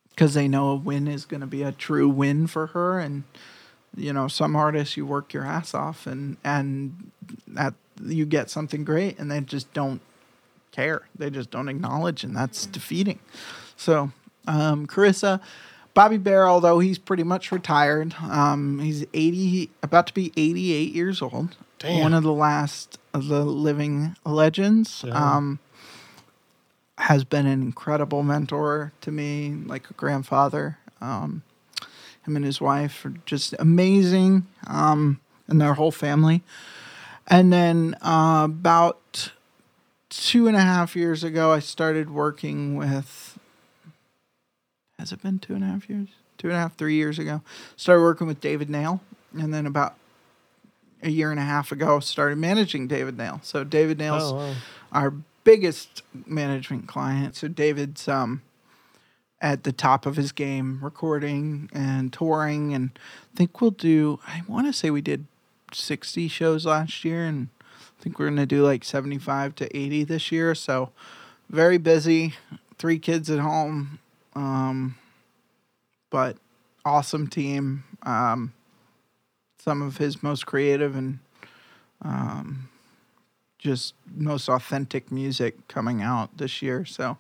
because 0.10 0.34
they 0.34 0.48
know 0.48 0.70
a 0.70 0.76
win 0.76 1.08
is 1.10 1.26
going 1.26 1.42
to 1.42 1.48
be 1.48 1.62
a 1.62 1.74
true 1.74 2.08
win 2.08 2.48
for 2.48 2.68
her. 2.68 3.00
And 3.00 3.24
you 3.98 4.14
know 4.14 4.28
some 4.28 4.56
artists 4.56 4.98
you 4.98 5.06
work 5.06 5.34
your 5.34 5.46
ass 5.46 5.74
off 5.74 6.06
and 6.08 6.38
and 6.44 7.12
that 7.48 7.74
you 8.04 8.26
get 8.26 8.50
something 8.50 8.84
great 8.84 9.18
and 9.18 9.32
they 9.32 9.40
just 9.42 9.74
don't 9.74 10.02
care 10.76 11.04
they 11.18 11.30
just 11.30 11.50
don't 11.52 11.70
acknowledge 11.70 12.24
and 12.24 12.36
that's 12.36 12.66
defeating 12.66 13.20
so 13.78 14.12
um 14.48 14.86
carissa 14.86 15.40
bobby 15.94 16.18
bare 16.18 16.48
although 16.48 16.80
he's 16.80 16.98
pretty 17.00 17.24
much 17.24 17.52
retired 17.52 18.14
um 18.22 18.80
he's 18.80 19.06
80 19.14 19.70
about 19.82 20.08
to 20.08 20.14
be 20.14 20.32
88 20.36 20.94
years 20.94 21.22
old 21.22 21.56
Damn. 21.80 22.02
one 22.02 22.14
of 22.14 22.24
the 22.24 22.34
last 22.34 22.98
of 23.14 23.28
the 23.28 23.44
living 23.46 24.16
legends 24.26 25.04
Yeah. 25.08 25.14
um 25.36 25.60
has 26.98 27.24
been 27.26 27.46
an 27.46 27.62
incredible 27.62 28.24
mentor 28.24 28.94
to 29.02 29.12
me, 29.12 29.54
like 29.66 29.90
a 29.90 29.94
grandfather. 29.96 30.78
Um, 31.02 31.44
him 32.26 32.38
and 32.38 32.46
his 32.46 32.62
wife 32.62 33.06
are 33.06 33.14
just 33.26 33.54
amazing, 33.60 34.48
um, 34.66 35.20
and 35.50 35.60
their 35.60 35.74
whole 35.74 35.92
family. 35.92 36.42
And 37.28 37.52
then 37.52 37.96
uh, 38.02 38.44
about 38.46 39.02
two 40.10 40.48
and 40.48 40.56
a 40.56 40.62
half 40.62 40.96
years 40.96 41.24
ago, 41.24 41.52
I 41.52 41.60
started 41.60 42.10
working 42.10 42.76
with. 42.76 43.38
Has 45.00 45.12
it 45.12 45.22
been 45.22 45.40
two 45.40 45.54
and 45.56 45.64
a 45.64 45.68
half 45.68 45.90
years? 45.90 46.10
Two 46.38 46.48
and 46.48 46.56
a 46.56 46.60
half, 46.60 46.76
three 46.78 46.96
years 46.96 47.20
ago. 47.20 47.42
Started 47.76 48.02
working 48.02 48.28
with 48.28 48.40
David 48.42 48.70
Nail, 48.70 49.02
and 49.38 49.54
then 49.54 49.66
about 49.66 49.96
a 51.04 51.10
year 51.10 51.32
and 51.32 51.40
a 51.40 51.44
half 51.44 51.72
ago, 51.72 52.00
started 52.00 52.38
managing 52.38 52.88
David 52.88 53.18
Nail. 53.18 53.40
So 53.44 53.64
David 53.64 53.98
Nail's 54.00 54.32
Oh, 54.32 54.36
wow. 54.36 54.54
our 54.92 55.14
biggest 55.44 56.02
management 56.26 56.88
client. 56.88 57.36
So 57.36 57.48
David's 57.48 58.08
um, 58.08 58.42
at 59.42 59.64
the 59.64 59.72
top 59.72 60.06
of 60.06 60.16
his 60.16 60.32
game, 60.32 60.80
recording 60.82 61.70
and 61.74 62.12
touring, 62.12 62.74
and 62.74 62.92
I 63.34 63.38
think 63.38 63.62
we'll 63.62 63.72
do. 63.72 64.20
I 64.26 64.42
want 64.48 64.66
to 64.68 64.74
say 64.74 64.90
we 64.90 65.02
did 65.02 65.26
sixty 65.74 66.28
shows 66.28 66.66
last 66.66 67.04
year, 67.06 67.26
and 67.26 67.50
I 68.00 68.04
think 68.04 68.20
we're 68.20 68.30
gonna 68.30 68.46
do 68.46 68.64
like 68.64 68.84
75 68.84 69.56
to 69.56 69.78
80 69.78 70.04
this 70.04 70.32
year. 70.32 70.56
So 70.56 70.92
very 71.50 71.78
busy. 71.78 72.34
Three 72.78 73.00
kids 73.00 73.30
at 73.30 73.40
home, 73.40 74.00
um, 74.36 74.96
but 76.10 76.38
awesome 76.84 77.28
team. 77.28 77.84
Um, 78.04 78.54
some 79.60 79.82
of 79.82 79.98
his 79.98 80.22
most 80.22 80.46
creative 80.46 80.96
and 80.96 81.20
um, 82.02 82.70
just 83.58 83.94
most 84.16 84.48
authentic 84.48 85.12
music 85.12 85.68
coming 85.68 86.02
out 86.02 86.38
this 86.38 86.62
year. 86.62 86.86
So 86.86 87.18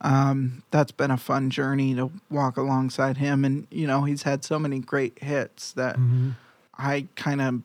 um, 0.00 0.62
that's 0.70 0.90
been 0.90 1.10
a 1.10 1.16
fun 1.16 1.50
journey 1.50 1.94
to 1.94 2.10
walk 2.30 2.56
alongside 2.56 3.18
him. 3.18 3.44
And, 3.44 3.66
you 3.70 3.86
know, 3.86 4.02
he's 4.02 4.22
had 4.22 4.44
so 4.44 4.58
many 4.58 4.80
great 4.80 5.18
hits 5.22 5.72
that 5.72 5.96
I 6.76 7.06
kind 7.14 7.40
of, 7.40 7.62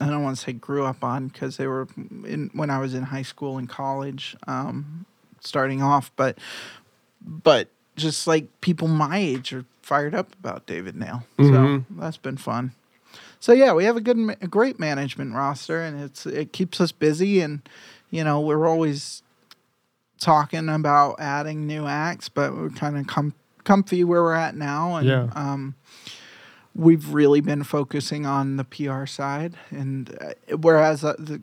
I 0.00 0.06
don't 0.06 0.22
want 0.22 0.36
to 0.36 0.42
say 0.42 0.52
grew 0.52 0.84
up 0.84 1.04
on 1.04 1.28
because 1.28 1.56
they 1.58 1.66
were 1.66 1.86
in 2.24 2.50
when 2.54 2.70
I 2.70 2.78
was 2.78 2.94
in 2.94 3.02
high 3.04 3.22
school 3.22 3.58
and 3.58 3.68
college, 3.68 4.34
um, 4.46 5.04
starting 5.40 5.82
off, 5.82 6.10
but, 6.16 6.38
but 7.20 7.68
just 7.96 8.26
like 8.26 8.46
people 8.60 8.88
my 8.88 9.18
age 9.18 9.52
are 9.52 9.64
fired 9.82 10.14
up 10.14 10.32
about 10.38 10.64
David 10.66 10.96
Nail. 10.96 11.24
So 11.38 11.84
that's 11.90 12.16
been 12.16 12.36
fun. 12.38 12.72
So 13.40 13.52
yeah, 13.52 13.72
we 13.72 13.84
have 13.84 13.96
a 13.96 14.00
good, 14.00 14.36
a 14.40 14.46
great 14.46 14.78
management 14.78 15.34
roster, 15.34 15.80
and 15.82 16.00
it's 16.02 16.24
it 16.26 16.52
keeps 16.52 16.80
us 16.80 16.92
busy, 16.92 17.40
and 17.40 17.60
you 18.10 18.22
know 18.24 18.40
we're 18.40 18.66
always 18.66 19.22
talking 20.18 20.68
about 20.68 21.16
adding 21.18 21.66
new 21.66 21.86
acts, 21.86 22.28
but 22.28 22.54
we're 22.54 22.68
kind 22.70 22.98
of 22.98 23.06
com- 23.06 23.34
comfy 23.64 24.04
where 24.04 24.22
we're 24.22 24.34
at 24.34 24.54
now, 24.54 24.96
and 24.96 25.06
Yeah. 25.08 25.28
um, 25.34 25.74
we've 26.74 27.12
really 27.12 27.40
been 27.40 27.64
focusing 27.64 28.26
on 28.26 28.56
the 28.56 28.64
PR 28.64 29.06
side, 29.06 29.54
and 29.70 30.16
uh, 30.20 30.56
whereas 30.56 31.04
uh, 31.04 31.14
the 31.18 31.42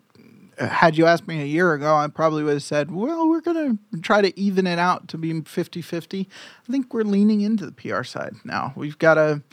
had 0.58 0.98
you 0.98 1.06
asked 1.06 1.28
me 1.28 1.42
a 1.42 1.46
year 1.46 1.74
ago, 1.74 1.96
I 1.96 2.08
probably 2.08 2.44
would 2.44 2.54
have 2.54 2.64
said, 2.64 2.92
well, 2.92 3.30
we're 3.30 3.42
going 3.42 3.78
to 3.94 4.02
try 4.02 4.22
to 4.22 4.38
even 4.40 4.66
it 4.66 4.80
out 4.80 5.08
to 5.10 5.18
be 5.18 5.42
50 5.42 5.82
50. 5.82 6.30
I 6.68 6.72
think 6.72 6.94
we're 6.94 7.04
leaning 7.04 7.42
into 7.42 7.66
the 7.66 7.72
PR 7.72 8.04
side 8.04 8.36
now. 8.44 8.74
We've 8.76 8.98
got 8.98 9.18
a 9.18 9.44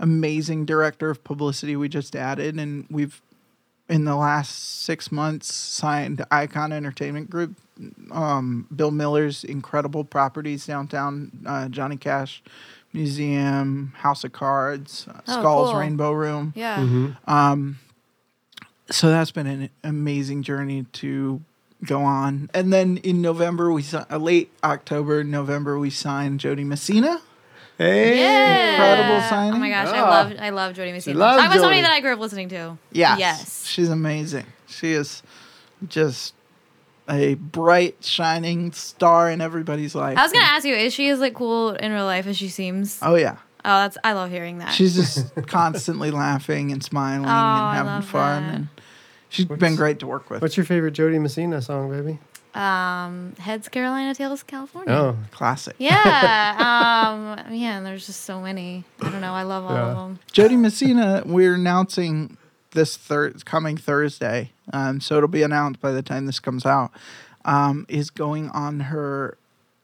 amazing 0.00 0.64
director 0.64 1.10
of 1.10 1.22
publicity 1.24 1.76
we 1.76 1.88
just 1.88 2.14
added, 2.16 2.58
and 2.58 2.86
we've, 2.90 3.20
in 3.88 4.04
the 4.04 4.16
last 4.16 4.82
six 4.82 5.10
months, 5.10 5.52
signed 5.52 6.24
Icon 6.30 6.72
Entertainment 6.72 7.30
Group, 7.30 7.56
um, 8.10 8.66
Bill 8.74 8.90
Miller's 8.90 9.44
incredible 9.44 10.04
properties 10.04 10.66
downtown, 10.66 11.30
uh, 11.46 11.68
Johnny 11.68 11.96
Cash 11.96 12.42
Museum, 12.92 13.92
House 13.98 14.24
of 14.24 14.32
Cards, 14.32 15.06
uh, 15.08 15.20
Oh, 15.28 15.32
Skulls 15.40 15.70
cool. 15.70 15.80
Rainbow 15.80 16.12
Room 16.12 16.52
Yeah. 16.56 16.78
so 18.90 19.08
that's 19.10 19.30
been 19.30 19.46
an 19.46 19.70
amazing 19.84 20.42
journey 20.42 20.84
to 20.94 21.42
go 21.84 22.02
on. 22.02 22.50
And 22.54 22.72
then 22.72 22.96
in 22.98 23.20
November, 23.22 23.70
we 23.72 23.82
si- 23.82 23.98
uh, 24.10 24.16
late 24.16 24.50
October, 24.64 25.22
November, 25.22 25.78
we 25.78 25.90
signed 25.90 26.40
Jo 26.40 26.54
Dee 26.54 26.64
Messina. 26.64 27.20
Hey. 27.76 28.18
Yeah. 28.18 28.70
Incredible 28.72 29.28
signing. 29.28 29.54
Oh 29.54 29.58
my 29.58 29.68
gosh, 29.68 29.88
I 29.88 29.98
Ah. 30.00 30.10
love 30.10 30.32
I 30.40 30.50
love 30.50 30.74
Jo 30.74 30.84
Dee 30.84 30.92
Messina. 30.92 31.16
loves 31.18 31.36
That 31.42 31.50
was 31.52 31.60
somebody 31.60 31.82
that 31.82 31.92
I 31.92 32.00
grew 32.00 32.12
up 32.14 32.18
listening 32.18 32.48
to. 32.48 32.76
Yes, 32.90 33.18
Yes. 33.20 33.64
she's 33.66 33.88
amazing. 33.90 34.46
She 34.66 34.92
is 34.92 35.22
just 35.88 36.34
a 37.08 37.34
bright, 37.34 37.96
shining 38.04 38.72
star 38.72 39.30
in 39.30 39.40
everybody's 39.40 39.94
life. 39.94 40.18
I 40.18 40.22
was 40.22 40.32
gonna 40.32 40.44
ask 40.44 40.64
you, 40.64 40.74
is 40.74 40.92
she 40.94 41.08
as 41.10 41.20
like 41.20 41.34
cool 41.34 41.70
in 41.70 41.92
real 41.92 42.04
life 42.04 42.26
as 42.26 42.36
she 42.36 42.48
seems? 42.48 42.98
Oh 43.02 43.14
yeah, 43.14 43.36
Oh, 43.64 43.80
that's 43.80 43.98
I 44.04 44.12
love 44.12 44.30
hearing 44.30 44.58
that. 44.58 44.72
she's 44.72 44.94
just 44.94 45.34
constantly 45.46 46.10
laughing 46.10 46.70
and 46.72 46.82
smiling 46.82 47.26
Oh, 47.26 47.28
and 47.28 47.76
having 47.88 48.02
fun, 48.08 48.42
that. 48.46 48.54
and 48.54 48.68
she's 49.28 49.44
been 49.46 49.76
great 49.76 49.98
to 50.00 50.06
work 50.06 50.30
with. 50.30 50.42
What's 50.42 50.56
your 50.56 50.66
favorite 50.66 50.92
Jo 50.92 51.10
Dee 51.10 51.18
Messina 51.18 51.60
song, 51.62 51.90
baby? 51.90 52.18
um 52.54 53.34
Heads 53.38 53.68
Carolina 53.68 54.14
Tails 54.14 54.42
California. 54.42 54.92
Oh, 54.92 55.16
Classic. 55.30 55.76
Yeah. 55.78 56.56
um 57.08 57.50
man, 57.52 57.84
there's 57.84 58.06
just 58.06 58.22
so 58.22 58.40
many. 58.40 58.84
I 59.02 59.10
don't 59.10 59.20
know. 59.20 59.32
I 59.34 59.42
love 59.42 59.64
all 59.64 59.72
Yeah. 59.72 59.90
of 59.90 59.96
them. 59.96 60.18
Jo 60.32 60.48
Dee 60.48 60.56
Messina, 60.56 61.22
we're 61.26 61.54
announcing 61.54 62.36
this 62.72 62.96
thir- 62.96 63.30
coming 63.44 63.76
Thursday, 63.76 64.52
um, 64.72 65.00
so 65.00 65.16
it'll 65.16 65.28
be 65.28 65.42
announced 65.42 65.80
by 65.80 65.92
the 65.92 66.02
time 66.02 66.26
this 66.26 66.40
comes 66.40 66.66
out. 66.66 66.90
Um, 67.44 67.86
is 67.88 68.10
going 68.10 68.50
on 68.50 68.80
her 68.80 69.38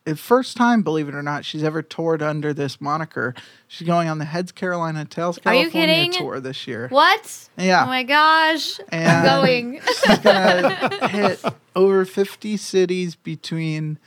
uh, 0.06 0.14
first 0.14 0.56
time, 0.56 0.82
believe 0.82 1.08
it 1.08 1.14
or 1.14 1.22
not, 1.22 1.44
she's 1.46 1.64
ever 1.64 1.80
toured 1.80 2.20
under 2.20 2.52
this 2.52 2.78
moniker. 2.80 3.34
She's 3.68 3.86
going 3.86 4.08
on 4.08 4.18
the 4.18 4.26
Heads 4.26 4.52
Carolina 4.52 5.06
Tails 5.06 5.38
Are 5.46 5.54
you 5.54 5.70
California 5.70 5.94
kidding? 6.04 6.12
tour 6.12 6.40
this 6.40 6.66
year. 6.66 6.88
What? 6.88 7.48
Yeah. 7.56 7.84
Oh 7.84 7.86
my 7.86 8.02
gosh. 8.02 8.80
And- 8.90 9.08
I'm 9.08 9.24
going. 9.24 9.80
She's 10.06 10.18
gonna 10.18 11.08
hit 11.08 11.42
over 11.74 12.04
50 12.04 12.56
cities 12.58 13.14
between 13.14 13.98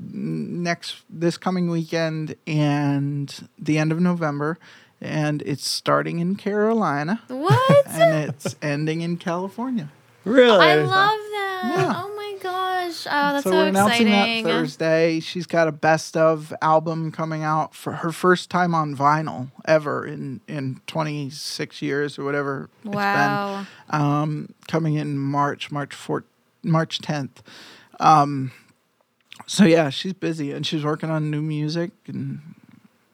next 0.00 1.02
this 1.08 1.36
coming 1.38 1.70
weekend 1.70 2.36
and 2.46 3.48
the 3.58 3.78
end 3.78 3.92
of 3.92 4.00
November 4.00 4.58
and 5.00 5.42
it's 5.42 5.68
starting 5.68 6.18
in 6.18 6.36
Carolina 6.36 7.20
what? 7.28 7.86
and 7.88 8.30
it's 8.30 8.56
ending 8.62 9.00
in 9.02 9.16
California. 9.16 9.90
really? 10.24 10.64
I 10.66 10.74
love 10.76 10.88
that. 10.90 11.62
Yeah. 11.76 11.92
Oh 11.96 12.14
my 12.16 12.38
gosh. 12.42 13.06
Oh, 13.06 13.32
that's 13.32 13.44
so, 13.44 13.50
so 13.50 13.56
we're 13.56 13.66
announcing 13.68 14.06
exciting. 14.08 14.44
that 14.44 14.50
Thursday. 14.50 15.20
She's 15.20 15.46
got 15.46 15.68
a 15.68 15.72
best 15.72 16.16
of 16.16 16.52
album 16.62 17.10
coming 17.12 17.42
out 17.42 17.74
for 17.74 17.92
her 17.94 18.12
first 18.12 18.50
time 18.50 18.74
on 18.74 18.94
vinyl 18.96 19.50
ever 19.66 20.06
in 20.06 20.40
in 20.48 20.80
26 20.86 21.82
years 21.82 22.18
or 22.18 22.24
whatever 22.24 22.68
Wow. 22.84 23.60
it's 23.60 23.68
been. 23.90 24.00
Um, 24.00 24.54
coming 24.68 24.94
in 24.94 25.18
March, 25.18 25.70
March 25.70 25.90
4th, 25.94 26.24
March 26.62 27.00
10th. 27.00 27.38
Um, 28.00 28.52
so 29.46 29.64
yeah, 29.64 29.90
she's 29.90 30.12
busy 30.12 30.52
and 30.52 30.66
she's 30.66 30.84
working 30.84 31.10
on 31.10 31.30
new 31.30 31.42
music 31.42 31.90
and 32.06 32.40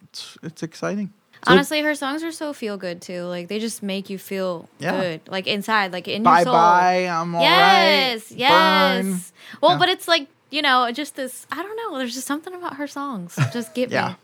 it's 0.05 0.37
it's 0.43 0.63
exciting. 0.63 1.13
Honestly, 1.47 1.81
her 1.83 1.95
songs 1.95 2.23
are 2.23 2.31
so 2.33 2.53
feel 2.53 2.77
good 2.77 3.01
too. 3.03 3.25
Like 3.25 3.49
they 3.49 3.59
just 3.59 3.83
make 3.83 4.09
you 4.11 4.19
feel 4.19 4.69
Yeah. 4.79 4.93
good, 5.01 5.21
like 5.29 5.47
inside, 5.47 5.93
like 5.93 6.07
in 6.09 6.23
Bye 6.23 6.39
your 6.39 6.45
soul. 6.45 6.53
bye, 6.55 7.07
I'm 7.09 7.35
all 7.35 7.43
right. 7.43 7.49
yes, 7.51 8.31
yes. 8.31 9.05
Burn. 9.05 9.21
Well, 9.61 9.73
Yeah. 9.73 9.79
but 9.79 9.89
it's 9.89 10.07
like 10.09 10.29
you 10.51 10.61
know, 10.63 10.91
just 10.93 11.17
this. 11.17 11.47
I 11.51 11.63
don't 11.63 11.77
know. 11.77 11.99
There's 11.99 12.15
just 12.15 12.27
something 12.27 12.53
about 12.55 12.77
her 12.77 12.87
songs 12.87 13.39
just 13.53 13.75
get 13.75 13.91
Yeah. 13.91 14.09
me. 14.11 14.15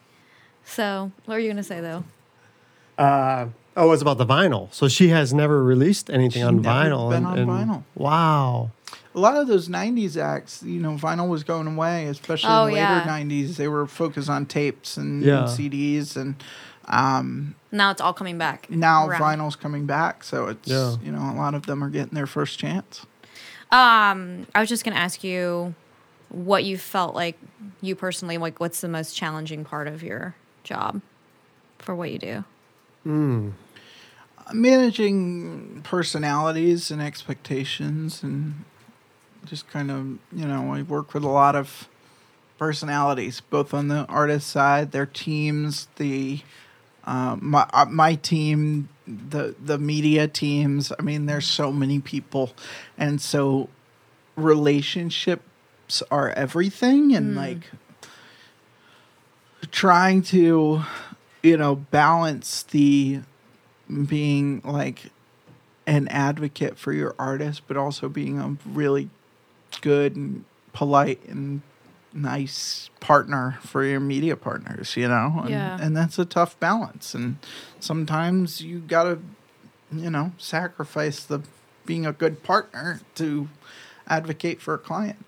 So, 0.65 1.11
what 1.25 1.37
are 1.37 1.41
you 1.41 1.49
gonna 1.51 1.63
say 1.63 1.81
though? 1.81 2.05
Uh, 2.99 3.47
oh, 3.77 3.93
it's 3.93 4.03
about 4.03 4.19
the 4.19 4.27
vinyl. 4.27 4.73
So 4.73 4.89
she 4.89 5.09
has 5.09 5.33
never 5.33 5.63
released 5.65 6.11
anything 6.11 6.43
She's 6.43 6.45
on 6.45 6.61
never 6.63 6.91
vinyl. 6.91 7.11
been 7.11 7.25
on 7.25 7.37
vinyl. 7.39 7.83
Wow. 7.95 8.71
A 9.15 9.19
lot 9.19 9.37
of 9.37 9.49
those 9.49 9.69
'90s 9.69 10.17
acts, 10.17 10.63
you 10.63 10.81
know, 10.81 10.93
vinyl 10.93 11.29
was 11.29 11.43
going 11.45 11.67
away, 11.67 12.07
especially 12.07 12.51
Oh, 12.51 12.67
in 12.67 12.75
the 12.75 12.75
later 12.75 12.95
yeah. 12.99 13.07
'90s. 13.07 13.57
They 13.57 13.67
were 13.69 13.87
focused 13.87 14.29
on 14.29 14.47
tapes 14.47 14.97
and, 14.97 15.23
Yeah. 15.23 15.41
and 15.41 15.49
CDs, 15.49 16.17
and 16.17 16.35
um, 16.89 17.55
Now 17.71 17.91
it's 17.91 18.01
all 18.01 18.13
coming 18.13 18.39
back. 18.39 18.69
now 18.71 19.07
around. 19.07 19.21
vinyl's 19.39 19.57
coming 19.57 19.87
back. 19.87 20.25
So 20.25 20.47
it's 20.49 20.69
Yeah. 20.69 20.97
you 21.03 21.13
know 21.13 21.31
a 21.31 21.37
lot 21.37 21.55
of 21.55 21.67
them 21.67 21.83
are 21.85 21.91
getting 21.91 22.15
their 22.15 22.27
first 22.27 22.59
chance. 22.59 23.07
Um, 23.71 24.47
I 24.55 24.61
was 24.61 24.69
just 24.69 24.85
gonna 24.85 24.97
ask 24.97 25.23
you 25.23 25.75
what 26.31 26.65
you 26.65 26.77
felt 26.79 27.15
like 27.15 27.39
you 27.81 27.95
personally 27.95 28.39
like. 28.39 28.59
What's 28.61 28.81
the 28.81 28.89
most 28.89 29.15
challenging 29.17 29.65
part 29.65 29.87
of 29.89 30.03
your 30.03 30.35
job 30.65 31.01
for 31.79 31.95
what 31.95 32.11
you 32.11 32.19
do? 32.19 32.45
managing 34.53 35.83
personalities 35.85 36.91
and 36.91 37.03
expectations 37.03 38.23
and 38.23 38.65
just 39.45 39.69
kind 39.69 39.91
of 39.91 40.07
you 40.33 40.47
know 40.47 40.73
i 40.73 40.83
work 40.83 41.13
with 41.15 41.23
a 41.23 41.29
lot 41.29 41.55
of 41.55 41.89
personalities 42.59 43.41
both 43.41 43.73
on 43.75 43.89
the 43.89 44.05
artist 44.07 44.49
side 44.49 44.91
their 44.93 45.07
teams 45.07 45.89
the 45.97 46.41
uh, 47.09 47.39
my 47.41 47.67
uh, 47.73 47.87
my 47.87 48.15
team 48.17 48.91
the 49.07 49.55
the 49.65 49.79
media 49.79 50.29
teams 50.29 50.93
i 50.99 51.03
mean 51.03 51.25
there's 51.25 51.47
so 51.47 51.73
many 51.73 51.99
people. 52.01 52.53
And 52.99 53.19
so 53.19 53.71
relationships 54.37 56.03
are 56.11 56.29
everything. 56.31 57.15
And 57.15 57.35
like 57.35 57.71
trying 59.71 60.21
to 60.23 60.83
you 61.43 61.57
know 61.57 61.77
balance 61.77 62.63
the 62.65 63.21
being 64.07 64.61
like 64.63 65.07
an 65.87 66.09
advocate 66.09 66.79
for 66.79 66.93
your 66.93 67.15
artist, 67.19 67.63
but 67.67 67.79
also 67.79 68.11
being 68.11 68.39
a 68.39 68.57
really 68.69 69.09
good 69.81 70.15
and 70.15 70.45
polite 70.75 71.27
and 71.27 71.63
nice 72.19 72.91
partner 73.01 73.59
for 73.63 73.85
your 73.85 74.01
media 74.01 74.37
partners, 74.37 74.97
you 74.97 75.09
know? 75.09 75.41
And, 75.43 75.51
Yeah. 75.51 75.79
and 75.81 75.97
that's 75.97 76.19
a 76.19 76.25
tough 76.25 76.59
balance. 76.61 77.15
And 77.15 77.39
sometimes 77.81 78.61
you 78.61 78.81
gotta, 78.81 79.19
you 79.93 80.11
know, 80.11 80.33
sacrifice 80.39 81.23
the 81.25 81.41
being 81.87 82.05
a 82.05 82.13
good 82.13 82.43
partner 82.43 83.01
to 83.15 83.49
advocate 84.07 84.61
for 84.61 84.75
a 84.75 84.79
client. 84.79 85.25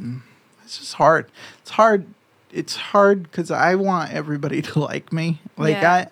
Mm. 0.00 0.20
It's 0.64 0.78
just 0.78 0.94
hard. 0.94 1.30
It's 1.62 1.70
hard. 1.70 2.06
It's 2.52 2.76
hard 2.76 3.24
because 3.24 3.50
I 3.50 3.74
want 3.74 4.12
everybody 4.12 4.62
to 4.68 4.78
like 4.80 5.12
me. 5.12 5.40
Like 5.56 5.80
Yeah. 5.80 6.06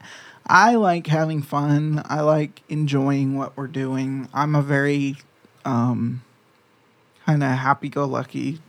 I, 0.47 0.71
I 0.73 0.75
like 0.75 1.07
having 1.07 1.43
fun. 1.43 2.03
I 2.07 2.21
like 2.21 2.63
enjoying 2.69 3.37
what 3.37 3.57
we're 3.57 3.67
doing. 3.67 4.29
I'm 4.35 4.55
a 4.55 4.63
very 4.63 5.17
um, 5.65 6.23
kind 7.25 7.43
of 7.43 7.51
happy-go-lucky 7.51 8.61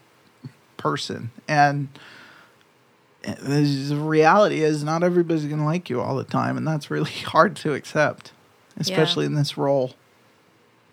person, 0.86 1.32
and 1.48 1.88
the 3.24 3.98
reality 4.00 4.62
is 4.62 4.84
not 4.84 5.02
everybody's 5.02 5.46
going 5.46 5.58
to 5.58 5.66
like 5.66 5.90
you 5.90 6.00
all 6.00 6.16
the 6.16 6.24
time, 6.24 6.58
and 6.58 6.68
that's 6.68 6.92
really 6.92 7.10
hard 7.34 7.56
to 7.56 7.74
accept, 7.74 8.32
especially 8.78 9.26
in 9.26 9.34
this 9.34 9.58
role. 9.58 9.96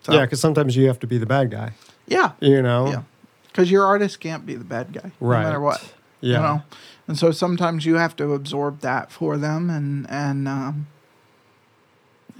So, 0.01 0.13
Yeah, 0.13 0.21
because 0.21 0.39
sometimes 0.39 0.75
you 0.75 0.87
have 0.87 0.99
to 1.01 1.05
be 1.07 1.19
the 1.19 1.27
bad 1.27 1.51
guy. 1.51 1.73
yeah, 2.07 2.31
You 2.39 2.63
know. 2.63 2.87
yeah, 2.87 3.01
because 3.49 3.69
your 3.69 3.85
artist 3.85 4.19
can't 4.19 4.47
be 4.47 4.55
the 4.55 4.63
bad 4.63 4.93
guy, 4.93 5.11
Right. 5.19 5.41
no 5.41 5.43
matter 5.43 5.59
what. 5.61 5.93
Yeah. 6.21 6.37
You 6.37 6.41
know, 6.41 6.63
and 7.07 7.15
so 7.19 7.29
sometimes 7.29 7.85
you 7.85 7.95
have 7.95 8.15
to 8.15 8.33
absorb 8.33 8.79
that 8.79 9.11
for 9.11 9.37
them, 9.37 9.69
and 9.69 10.09
and 10.09 10.47
um, 10.47 10.87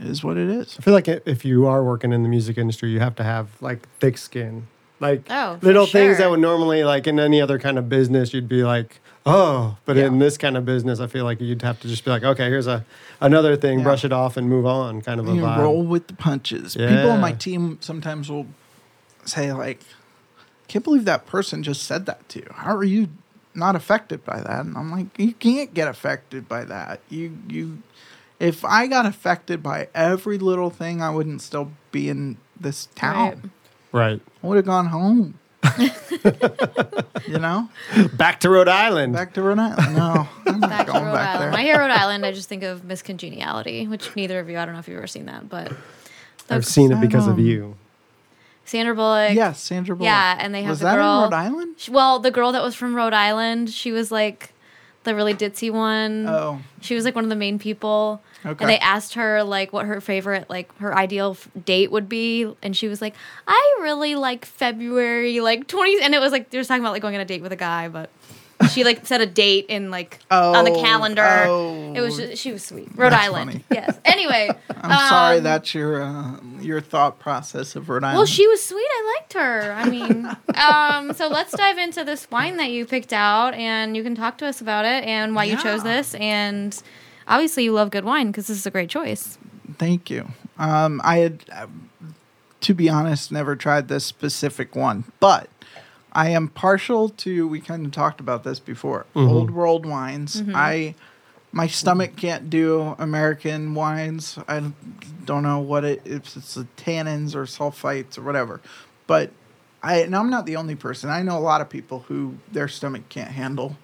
it 0.01 0.07
is 0.07 0.23
what 0.23 0.37
it 0.37 0.49
is. 0.49 0.75
I 0.79 0.81
feel 0.81 0.95
like 0.95 1.07
if 1.07 1.45
you 1.45 1.67
are 1.67 1.83
working 1.83 2.11
in 2.13 2.23
the 2.23 2.29
music 2.29 2.57
industry, 2.57 2.89
you 2.89 2.99
have 2.99 3.13
to 3.17 3.23
have 3.23 3.61
like 3.61 3.87
thick 3.99 4.17
skin. 4.17 4.65
Like 5.03 5.27
Oh, 5.29 5.57
for 5.59 5.65
little 5.65 5.85
things 5.85 6.17
that 6.17 6.29
would 6.29 6.39
normally 6.39 6.83
like 6.85 7.07
in 7.07 7.19
any 7.19 7.41
other 7.41 7.59
kind 7.59 7.77
of 7.77 7.89
business 7.89 8.33
you'd 8.33 8.47
be 8.49 8.63
like, 8.63 8.99
oh, 9.25 9.77
but 9.85 9.97
Yeah. 9.97 10.05
in 10.05 10.19
this 10.19 10.37
kind 10.37 10.55
of 10.57 10.65
business, 10.65 10.99
I 11.01 11.07
feel 11.07 11.25
like 11.25 11.41
you'd 11.41 11.61
have 11.61 11.79
to 11.81 11.87
just 11.89 12.05
be 12.05 12.11
like, 12.11 12.23
okay, 12.23 12.45
here's 12.45 12.67
a 12.67 12.85
another 13.19 13.55
thing, 13.57 13.79
Yeah. 13.79 13.83
brush 13.83 14.03
it 14.05 14.13
off 14.13 14.37
and 14.37 14.47
move 14.49 14.65
on, 14.65 15.01
kind 15.01 15.19
of 15.19 15.27
a 15.27 15.31
vibe. 15.31 15.57
roll 15.61 15.83
with 15.83 16.07
the 16.07 16.13
punches. 16.13 16.75
People 16.75 17.11
on 17.11 17.19
my 17.21 17.33
team 17.33 17.77
sometimes 17.81 18.29
will 18.31 18.47
say 19.25 19.51
like, 19.53 19.81
"Can't 20.69 20.83
believe 20.83 21.05
that 21.05 21.25
person 21.25 21.63
just 21.63 21.83
said 21.83 22.05
that 22.05 22.27
to 22.29 22.39
you. 22.39 22.47
How 22.53 22.75
are 22.75 22.83
you 22.83 23.09
not 23.53 23.75
affected 23.75 24.23
by 24.25 24.39
that?" 24.41 24.65
And 24.65 24.77
I'm 24.77 24.89
like, 24.91 25.07
"You 25.19 25.33
can't 25.33 25.73
get 25.73 25.87
affected 25.87 26.47
by 26.49 26.63
that. 26.65 27.01
You 27.09 27.37
you, 27.49 27.79
if 28.39 28.63
I 28.65 28.87
got 28.87 29.05
affected 29.05 29.61
by 29.63 29.87
every 29.93 30.37
little 30.37 30.69
thing, 30.69 31.01
I 31.01 31.09
wouldn't 31.09 31.41
still 31.41 31.71
be 31.91 32.09
in 32.09 32.37
this 32.59 32.87
town. 32.95 33.29
Right. 33.29 33.39
I 34.01 34.19
would 34.47 34.55
have 34.57 34.65
gone 34.65 34.87
home." 34.87 35.35
you 37.27 37.37
know, 37.39 37.69
Back 38.13 38.41
to 38.41 38.49
Rhode 38.49 38.67
Island. 38.67 39.13
back 39.13 39.33
to 39.35 39.41
Rhode 39.41 39.59
Island. 39.59 39.95
No, 39.95 40.27
I'm 40.45 40.59
not 40.59 40.69
Back 40.69 40.85
to 40.87 40.91
Rhode 40.93 41.13
back 41.13 41.27
Island. 41.35 41.41
there. 41.41 41.51
When 41.51 41.59
I 41.59 41.63
hear 41.63 41.79
Rhode 41.79 41.91
Island, 41.91 42.25
I 42.25 42.31
just 42.31 42.49
think 42.49 42.63
of 42.63 42.83
Miss 42.83 43.01
Congeniality, 43.01 43.87
which 43.87 44.13
neither 44.15 44.39
of 44.39 44.49
you, 44.49 44.57
I 44.59 44.65
don't 44.65 44.73
know 44.73 44.79
if 44.79 44.87
you've 44.87 44.97
ever 44.97 45.07
seen 45.07 45.25
that, 45.27 45.47
but 45.49 45.71
I've 46.49 46.65
seen 46.65 46.91
it 46.91 46.99
because 46.99 47.27
of 47.27 47.39
you. 47.39 47.75
Sandra 48.65 48.95
Bullock. 48.95 49.33
yes, 49.33 49.59
Sandra 49.61 49.95
Bullock. 49.95 50.05
Yeah, 50.05 50.37
and 50.39 50.53
they 50.55 50.61
have 50.61 50.69
was 50.69 50.79
the 50.79 50.85
that 50.85 50.95
girl. 50.95 51.17
in 51.25 51.31
Rhode 51.31 51.33
Island? 51.37 51.75
Sh- 51.77 51.89
Well, 51.89 52.19
the 52.19 52.31
girl 52.31 52.51
that 52.53 52.63
was 52.63 52.75
from 52.75 52.95
Rhode 52.95 53.13
Island, 53.13 53.69
she 53.69 53.91
was 53.91 54.09
like 54.11 54.52
the 55.03 55.15
really 55.15 55.33
ditzy 55.33 55.71
one. 55.71 56.27
Oh, 56.27 56.59
She 56.81 56.95
was 56.95 57.05
like 57.05 57.15
one 57.15 57.23
of 57.23 57.29
the 57.29 57.35
main 57.35 57.59
people. 57.59 58.21
Okay. 58.45 58.61
And 58.63 58.69
they 58.69 58.79
asked 58.79 59.13
her 59.13 59.41
like 59.43 59.71
what 59.71 59.85
her 59.85 60.01
favorite 60.01 60.49
like 60.49 60.75
her 60.79 60.93
ideal 60.97 61.31
f- 61.31 61.47
date 61.65 61.91
would 61.91 62.09
be, 62.09 62.53
and 62.61 62.75
she 62.75 62.87
was 62.89 63.01
like, 63.01 63.15
"I 63.47 63.77
really 63.81 64.15
like 64.15 64.45
February 64.45 65.39
like 65.39 65.67
20." 65.67 66.01
And 66.03 66.13
it 66.13 66.19
was 66.19 66.31
like 66.33 66.49
they 66.49 66.57
were 66.57 66.63
talking 66.65 66.83
about 66.83 66.91
like 66.91 67.01
going 67.01 67.15
on 67.15 67.21
a 67.21 67.25
date 67.25 67.41
with 67.41 67.53
a 67.53 67.57
guy, 67.57 67.87
but 67.87 68.09
she 68.71 68.83
like 68.83 69.05
set 69.05 69.21
a 69.21 69.25
date 69.25 69.65
in 69.69 69.91
like 69.91 70.19
oh, 70.31 70.53
on 70.53 70.65
the 70.65 70.71
Oh, 70.71 70.81
calendar. 70.81 71.45
oh. 71.47 71.93
it 71.95 72.01
was 72.01 72.17
just, 72.17 72.41
she 72.41 72.51
was 72.51 72.63
sweet. 72.63 72.89
Rhode 72.95 73.13
Island. 73.13 73.51
funny. 73.51 73.63
Yes. 73.71 73.97
Anyway, 74.05 74.49
I'm 74.81 75.09
sorry 75.09 75.37
um, 75.37 75.43
that's 75.43 75.73
your 75.73 76.01
uh, 76.01 76.37
your 76.59 76.81
thought 76.81 77.19
process 77.19 77.75
of 77.75 77.89
Rhode 77.89 78.03
Island. 78.03 78.17
Well, 78.17 78.25
she 78.25 78.47
was 78.47 78.63
sweet. 78.63 78.87
I 78.89 79.17
liked 79.19 79.33
her. 79.33 79.73
I 79.73 79.89
mean, 79.89 80.25
um, 80.55 81.13
so 81.13 81.27
let's 81.27 81.55
dive 81.55 81.77
into 81.77 82.03
this 82.03 82.29
wine 82.31 82.57
that 82.57 82.69
you 82.71 82.85
picked 82.85 83.13
out, 83.13 83.53
and 83.53 83.95
you 83.95 84.03
can 84.03 84.15
talk 84.15 84.37
to 84.39 84.45
us 84.45 84.61
about 84.61 84.85
it 84.85 85.03
and 85.05 85.35
why 85.35 85.45
you 85.45 85.57
chose 85.57 85.83
this. 85.83 86.13
And 86.15 86.79
obviously, 87.27 87.63
you 87.63 87.73
love 87.73 87.89
good 87.91 88.05
wine 88.05 88.27
because 88.27 88.47
this 88.47 88.57
is 88.57 88.65
a 88.65 88.71
great 88.71 88.89
choice. 88.89 89.37
Thank 89.77 90.09
you. 90.09 90.27
Um, 90.57 91.01
I 91.03 91.17
had, 91.17 91.43
uh, 91.51 91.67
to 92.61 92.73
be 92.73 92.87
honest, 92.89 93.31
never 93.31 93.55
tried 93.55 93.87
this 93.87 94.05
specific 94.05 94.75
one, 94.75 95.05
but 95.19 95.49
I 96.13 96.29
am 96.29 96.47
partial 96.47 97.09
to. 97.09 97.47
We 97.47 97.59
kind 97.59 97.85
of 97.85 97.91
talked 97.91 98.19
about 98.19 98.43
this 98.43 98.59
before. 98.59 99.05
Mm-hmm. 99.15 99.27
Old 99.27 99.51
world 99.51 99.85
wines. 99.85 100.41
Mm-hmm. 100.41 100.53
I 100.55 100.95
my 101.51 101.67
stomach 101.67 102.15
can't 102.15 102.49
do 102.49 102.95
American 102.97 103.75
wines. 103.75 104.39
I 104.47 104.71
don't 105.25 105.43
know 105.43 105.59
what 105.59 105.83
it 105.83 106.01
if 106.05 106.35
it's 106.37 106.55
the 106.55 106.67
tannins 106.77 107.35
or 107.35 107.43
sulfites 107.43 108.17
or 108.17 108.21
whatever, 108.21 108.61
but 109.07 109.31
I 109.81 109.97
and 109.97 110.15
I'm 110.15 110.29
not 110.29 110.45
the 110.45 110.55
only 110.55 110.75
person. 110.75 111.09
I 111.09 111.21
know 111.23 111.37
a 111.37 111.41
lot 111.41 111.61
of 111.61 111.69
people 111.69 112.05
who 112.07 112.35
their 112.51 112.67
stomach 112.67 113.09
can't 113.09 113.31
handle 113.31 113.77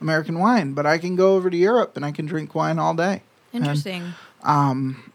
American 0.00 0.38
wine, 0.38 0.72
but 0.72 0.86
I 0.86 0.98
can 0.98 1.16
go 1.16 1.36
over 1.36 1.48
to 1.48 1.56
Europe 1.56 1.96
and 1.96 2.04
I 2.04 2.12
can 2.12 2.26
drink 2.26 2.54
wine 2.54 2.78
all 2.78 2.94
day. 2.94 3.22
And 3.52 3.64
Interesting. 3.64 4.14
Um, 4.42 5.12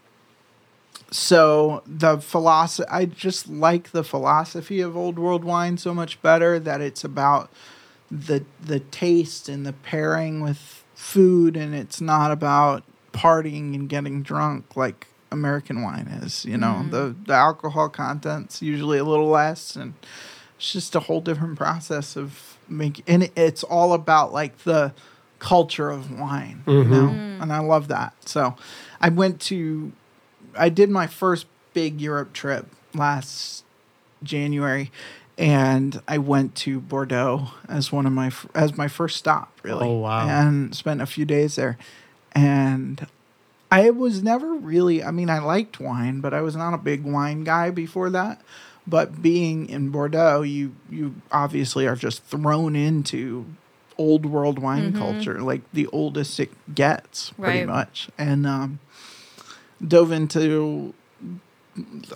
so 1.10 1.82
the 1.86 2.18
philosophy 2.18 2.88
i 2.88 3.04
just 3.04 3.48
like 3.48 3.90
the 3.90 4.04
philosophy 4.04 4.80
of 4.80 4.96
old 4.96 5.18
world 5.18 5.44
wine 5.44 5.76
so 5.76 5.92
much 5.92 6.20
better 6.22 6.58
that 6.58 6.80
it's 6.80 7.02
about 7.02 7.50
the 8.10 8.44
the 8.60 8.80
taste 8.80 9.48
and 9.48 9.66
the 9.66 9.72
pairing 9.72 10.40
with 10.40 10.84
food 10.94 11.56
and 11.56 11.74
it's 11.74 12.00
not 12.00 12.30
about 12.30 12.84
partying 13.12 13.74
and 13.74 13.88
getting 13.88 14.22
drunk 14.22 14.76
like 14.76 15.08
american 15.32 15.82
wine 15.82 16.06
is 16.22 16.44
you 16.44 16.56
know? 16.56 16.78
Mm-hmm. 16.80 16.90
The 16.90 17.16
the 17.26 17.32
alcohol 17.32 17.88
content's 17.88 18.62
usually 18.62 18.98
a 18.98 19.04
little 19.04 19.28
less 19.28 19.74
and 19.76 19.94
it's 20.56 20.72
just 20.72 20.94
a 20.94 21.00
whole 21.00 21.20
different 21.20 21.56
process 21.56 22.16
of 22.16 22.58
making 22.68 23.04
and 23.08 23.30
it's 23.34 23.64
all 23.64 23.92
about 23.94 24.32
like 24.32 24.58
the 24.58 24.92
culture 25.38 25.90
of 25.90 26.18
wine 26.20 26.62
you 26.66 26.72
mm-hmm. 26.72 26.90
know? 26.92 27.08
Mm. 27.08 27.42
And 27.42 27.52
i 27.52 27.58
love 27.58 27.88
that. 27.88 28.14
So 28.28 28.54
i 29.00 29.08
went 29.08 29.40
to 29.42 29.92
I 30.56 30.68
did 30.68 30.90
my 30.90 31.06
first 31.06 31.46
big 31.72 32.00
Europe 32.00 32.32
trip 32.32 32.66
last 32.94 33.64
January, 34.22 34.90
and 35.38 36.02
I 36.08 36.18
went 36.18 36.54
to 36.56 36.80
Bordeaux 36.80 37.48
as 37.68 37.92
one 37.92 38.06
of 38.06 38.12
my 38.12 38.30
as 38.54 38.76
my 38.76 38.88
first 38.88 39.16
stop, 39.16 39.52
really. 39.62 39.88
Oh, 39.88 39.98
wow. 40.00 40.28
And 40.28 40.74
spent 40.74 41.00
a 41.00 41.06
few 41.06 41.24
days 41.24 41.56
there, 41.56 41.78
and 42.32 43.06
I 43.70 43.90
was 43.90 44.22
never 44.22 44.54
really. 44.54 45.02
I 45.02 45.10
mean, 45.10 45.30
I 45.30 45.38
liked 45.38 45.80
wine, 45.80 46.20
but 46.20 46.34
I 46.34 46.40
was 46.40 46.56
not 46.56 46.74
a 46.74 46.78
big 46.78 47.04
wine 47.04 47.44
guy 47.44 47.70
before 47.70 48.10
that. 48.10 48.40
But 48.86 49.22
being 49.22 49.68
in 49.68 49.90
Bordeaux, 49.90 50.42
you 50.42 50.74
you 50.90 51.14
obviously 51.30 51.86
are 51.86 51.96
just 51.96 52.24
thrown 52.24 52.74
into 52.74 53.46
old 53.96 54.24
world 54.26 54.58
wine 54.58 54.92
culture, 54.94 55.40
like 55.42 55.60
the 55.72 55.86
oldest 55.88 56.40
it 56.40 56.50
gets, 56.74 57.30
pretty 57.30 57.60
Right. 57.60 57.66
much, 57.68 58.08
and 58.18 58.46
um, 58.46 58.78
dove 59.86 60.12
into 60.12 60.94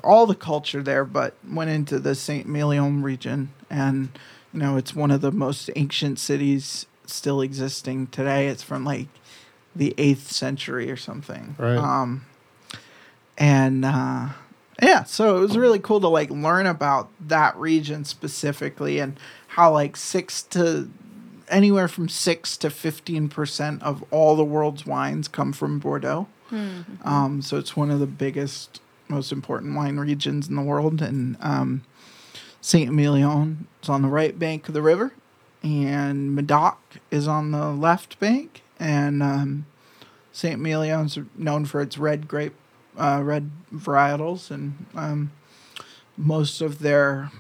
all 0.03 0.27
the 0.27 0.35
culture 0.35 0.83
there, 0.83 1.05
but 1.05 1.35
went 1.49 1.71
into 1.71 1.99
the 1.99 2.15
Saint 2.15 2.47
Emilion 2.47 3.03
region, 3.03 3.51
and 3.71 4.11
you 4.53 4.61
know 4.61 4.77
it's 4.77 4.95
one 4.95 5.11
of 5.11 5.21
the 5.21 5.33
most 5.33 5.71
ancient 5.77 6.19
cities 6.19 6.87
still 7.07 7.41
existing 7.41 8.09
today. 8.09 8.49
It's 8.49 8.63
from 8.63 8.85
like 8.85 9.09
the 9.75 9.95
eighth 9.99 10.31
century 10.31 10.91
or 10.91 10.97
something. 10.97 11.57
Right. 11.59 11.77
Um, 11.77 12.27
and 13.37 13.85
uh, 13.85 14.29
yeah, 14.83 15.05
so 15.05 15.37
it 15.37 15.41
was 15.41 15.57
really 15.57 15.79
cool 15.79 16.01
to 16.01 16.09
like 16.09 16.31
learn 16.31 16.67
about 16.67 17.11
that 17.21 17.57
region 17.57 18.05
specifically 18.05 18.99
and 18.99 19.19
how 19.49 19.73
like 19.73 19.97
six 19.97 20.43
to 20.43 20.91
anywhere 21.49 21.89
from 21.89 22.09
six 22.09 22.57
to 22.59 22.71
fifteen 22.71 23.29
percent 23.29 23.83
of 23.83 24.05
all 24.11 24.37
the 24.37 24.45
world's 24.45 24.87
wines 24.87 25.29
come 25.29 25.53
from 25.53 25.79
Bordeaux. 25.79 26.27
Um, 27.05 27.43
so 27.43 27.59
it's 27.59 27.77
one 27.77 27.91
of 27.91 28.01
the 28.01 28.07
biggest, 28.07 28.81
most 29.09 29.33
important 29.33 29.75
wine 29.75 29.97
regions 29.99 30.49
in 30.49 30.57
the 30.57 30.63
world, 30.63 31.03
and 31.03 31.37
um, 31.41 31.83
Saint 32.61 32.89
Emilion 32.89 33.67
is 33.83 33.89
on 33.89 34.03
the 34.03 34.09
right 34.09 34.39
bank 34.39 34.69
of 34.69 34.75
the 34.75 34.83
river, 34.83 35.13
and 35.63 36.35
Medoc 36.35 36.79
is 37.11 37.29
on 37.29 37.51
the 37.51 37.71
left 37.71 38.19
bank, 38.19 38.63
and 38.79 39.23
um, 39.23 39.67
Saint 40.33 40.65
is 40.67 41.19
known 41.37 41.65
for 41.65 41.81
its 41.81 41.99
red 41.99 42.27
grape, 42.27 42.55
uh, 42.97 43.21
red 43.23 43.51
varietals, 43.73 44.51
and 44.51 44.87
um, 44.95 45.33
most 46.17 46.61
of 46.61 46.79
their 46.81 47.31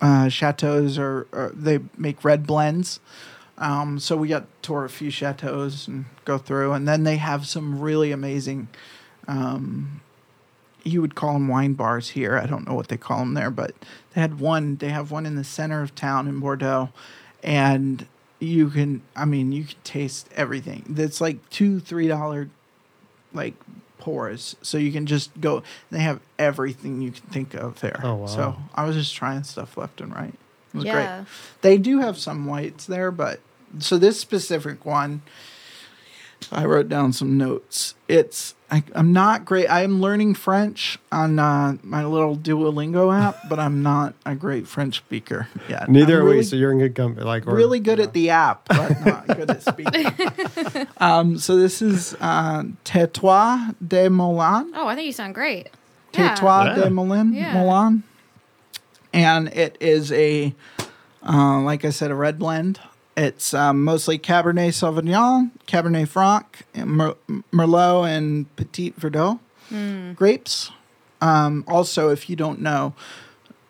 uh, 0.00 0.28
chateaus 0.28 0.98
are, 0.98 1.26
are 1.32 1.50
they 1.54 1.80
make 1.96 2.24
red 2.24 2.46
blends. 2.46 3.00
Um, 3.58 3.98
so 3.98 4.16
we 4.16 4.28
got 4.28 4.42
to 4.42 4.46
tour 4.68 4.84
a 4.84 4.88
few 4.88 5.10
chateaus 5.10 5.88
and 5.88 6.04
go 6.24 6.38
through, 6.38 6.72
and 6.72 6.86
then 6.86 7.04
they 7.04 7.16
have 7.16 7.46
some 7.46 7.80
really 7.80 8.12
amazing. 8.12 8.68
Um, 9.26 10.00
you 10.84 11.00
would 11.00 11.14
call 11.14 11.34
them 11.34 11.48
wine 11.48 11.74
bars 11.74 12.10
here. 12.10 12.38
I 12.38 12.46
don't 12.46 12.66
know 12.66 12.74
what 12.74 12.88
they 12.88 12.96
call 12.96 13.18
them 13.18 13.34
there, 13.34 13.50
but 13.50 13.72
they 14.14 14.20
had 14.20 14.38
one. 14.40 14.76
They 14.76 14.90
have 14.90 15.10
one 15.10 15.26
in 15.26 15.34
the 15.34 15.44
center 15.44 15.82
of 15.82 15.94
town 15.94 16.28
in 16.28 16.38
Bordeaux, 16.40 16.90
and 17.42 18.06
you 18.38 18.70
can. 18.70 19.02
I 19.16 19.24
mean, 19.24 19.50
you 19.52 19.64
can 19.64 19.76
taste 19.82 20.28
everything. 20.36 20.84
That's 20.88 21.20
like 21.20 21.50
two, 21.50 21.80
three 21.80 22.06
dollar, 22.08 22.48
like 23.34 23.54
pours. 23.98 24.54
So 24.62 24.78
you 24.78 24.92
can 24.92 25.04
just 25.06 25.38
go. 25.40 25.64
They 25.90 25.98
have 26.00 26.20
everything 26.38 27.00
you 27.02 27.10
can 27.10 27.28
think 27.28 27.54
of 27.54 27.80
there. 27.80 28.00
Oh, 28.04 28.14
wow. 28.14 28.26
So 28.26 28.56
I 28.74 28.84
was 28.84 28.94
just 28.94 29.14
trying 29.16 29.42
stuff 29.42 29.76
left 29.76 30.00
and 30.00 30.14
right. 30.14 30.34
It 30.72 30.76
was 30.76 30.84
Yeah. 30.84 30.92
great. 30.92 31.26
They 31.62 31.76
do 31.78 31.98
have 32.00 32.16
some 32.18 32.46
whites 32.46 32.86
there, 32.86 33.10
but 33.10 33.40
so 33.78 33.98
this 33.98 34.18
specific 34.20 34.84
one, 34.84 35.22
I 36.52 36.64
wrote 36.64 36.88
down 36.88 37.12
some 37.12 37.36
notes. 37.36 37.94
It's 38.06 38.54
I, 38.70 38.82
I'm 38.94 39.12
not 39.14 39.44
great. 39.46 39.66
I'm 39.68 40.00
learning 40.00 40.34
French 40.34 40.98
on 41.10 41.38
uh, 41.38 41.78
my 41.82 42.04
little 42.04 42.36
Duolingo 42.36 43.12
app, 43.18 43.48
but 43.48 43.58
I'm 43.58 43.82
not 43.82 44.14
a 44.26 44.34
great 44.34 44.68
French 44.68 44.98
speaker 44.98 45.48
yet. 45.68 45.88
Neither 45.88 46.20
I'm 46.20 46.26
are 46.26 46.30
we, 46.30 46.42
so 46.42 46.54
you're 46.56 46.70
in 46.72 46.78
good 46.78 46.94
company. 46.94 47.24
Like 47.24 47.46
or- 47.46 47.54
really 47.54 47.80
good 47.80 47.98
at 47.98 48.12
the 48.12 48.30
app, 48.30 48.68
but 48.68 49.04
not 49.06 49.26
good 49.26 49.50
at 49.50 49.62
speaking. 49.62 50.86
um, 50.98 51.38
so 51.38 51.56
this 51.56 51.80
is 51.80 52.14
uh, 52.20 52.64
Tétois 52.84 53.74
de 53.86 54.08
Moulin. 54.10 54.70
Oh, 54.74 54.86
I 54.86 54.94
think 54.94 55.06
you 55.06 55.12
sound 55.12 55.34
great. 55.34 55.68
Yeah. 56.12 56.34
Tétois 56.36 56.76
Yeah. 56.76 56.84
de 56.84 56.90
Moulin. 56.90 57.32
Yeah. 57.32 57.54
Moulin. 57.54 58.02
And 59.14 59.48
it 59.48 59.76
is 59.80 60.12
a, 60.12 60.54
uh, 61.26 61.60
like 61.60 61.84
I 61.86 61.90
said, 61.90 62.10
a 62.10 62.14
red 62.14 62.38
blend. 62.38 62.78
It's 63.18 63.52
um, 63.52 63.82
mostly 63.82 64.16
Cabernet 64.16 64.68
Sauvignon, 64.68 65.50
Cabernet 65.66 66.06
Franc, 66.06 66.64
and 66.72 66.86
Mer- 66.90 67.16
Merlot, 67.52 68.06
and 68.08 68.54
Petit 68.56 68.92
Verdot 68.92 69.40
grapes. 70.14 70.70
Um, 71.20 71.64
also, 71.66 72.10
if 72.10 72.30
you 72.30 72.36
don't 72.36 72.60
know, 72.60 72.94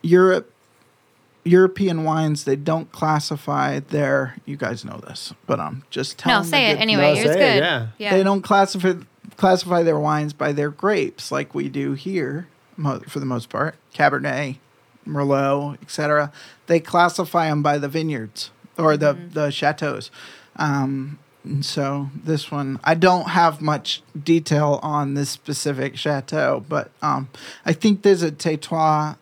Europe, 0.03 0.53
European 1.45 2.05
wines 2.05 2.45
they 2.45 2.57
don't 2.57 2.93
classify 2.93 3.81
their. 3.81 4.37
You 4.45 4.57
guys 4.59 4.85
know 4.85 4.99
this, 4.99 5.33
but 5.47 5.59
I'm 5.59 5.83
just 5.89 6.19
telling. 6.19 6.37
No, 6.41 6.43
the 6.43 6.49
say 6.51 6.71
it 6.71 6.75
good- 6.75 6.83
anyway. 6.83 7.15
No, 7.15 7.21
Yours 7.21 7.33
say 7.33 7.33
it, 7.33 7.55
good. 7.55 7.63
yeah. 7.63 7.87
yeah. 7.97 8.17
They 8.17 8.23
don't 8.23 8.43
classify 8.43 8.95
classify 9.39 9.83
their 9.83 9.99
wines 9.99 10.35
by 10.35 10.53
their 10.53 10.69
grapes 10.71 11.33
like 11.33 11.55
we 11.55 11.71
do 11.71 11.95
here, 11.95 12.49
mo- 12.77 13.01
for 13.09 13.19
the 13.19 13.27
most 13.27 13.49
part. 13.49 13.77
Cabernet, 13.95 14.59
Merlot, 15.07 15.81
etc. 15.83 16.33
They 16.67 16.81
classify 16.81 17.49
them 17.49 17.63
by 17.63 17.79
the 17.79 17.89
vineyards 17.89 18.51
or 18.79 18.97
the 18.97 19.13
the 19.33 19.51
chateaus. 19.51 20.11
Um, 20.57 21.19
and 21.45 21.65
so 21.65 22.11
this 22.15 22.51
one, 22.51 22.79
I 22.85 22.95
don't 22.95 23.31
have 23.31 23.61
much 23.61 24.03
detail 24.21 24.81
on 24.83 25.15
this 25.15 25.31
specific 25.31 25.97
chateau, 25.97 26.65
but 26.69 26.91
um, 27.01 27.29
I 27.65 27.73
think 27.73 28.03
there's 28.03 28.23
a 28.23 28.31
Tétois 28.31 29.17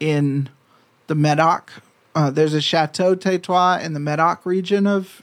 in 0.00 0.48
the 1.06 1.14
Medoc. 1.14 1.70
Uh, 2.14 2.30
there's 2.30 2.54
a 2.54 2.60
Chateau 2.60 3.14
Tétois 3.14 3.82
in 3.82 3.92
the 3.94 4.00
Medoc 4.00 4.44
region 4.44 4.86
of 4.86 5.22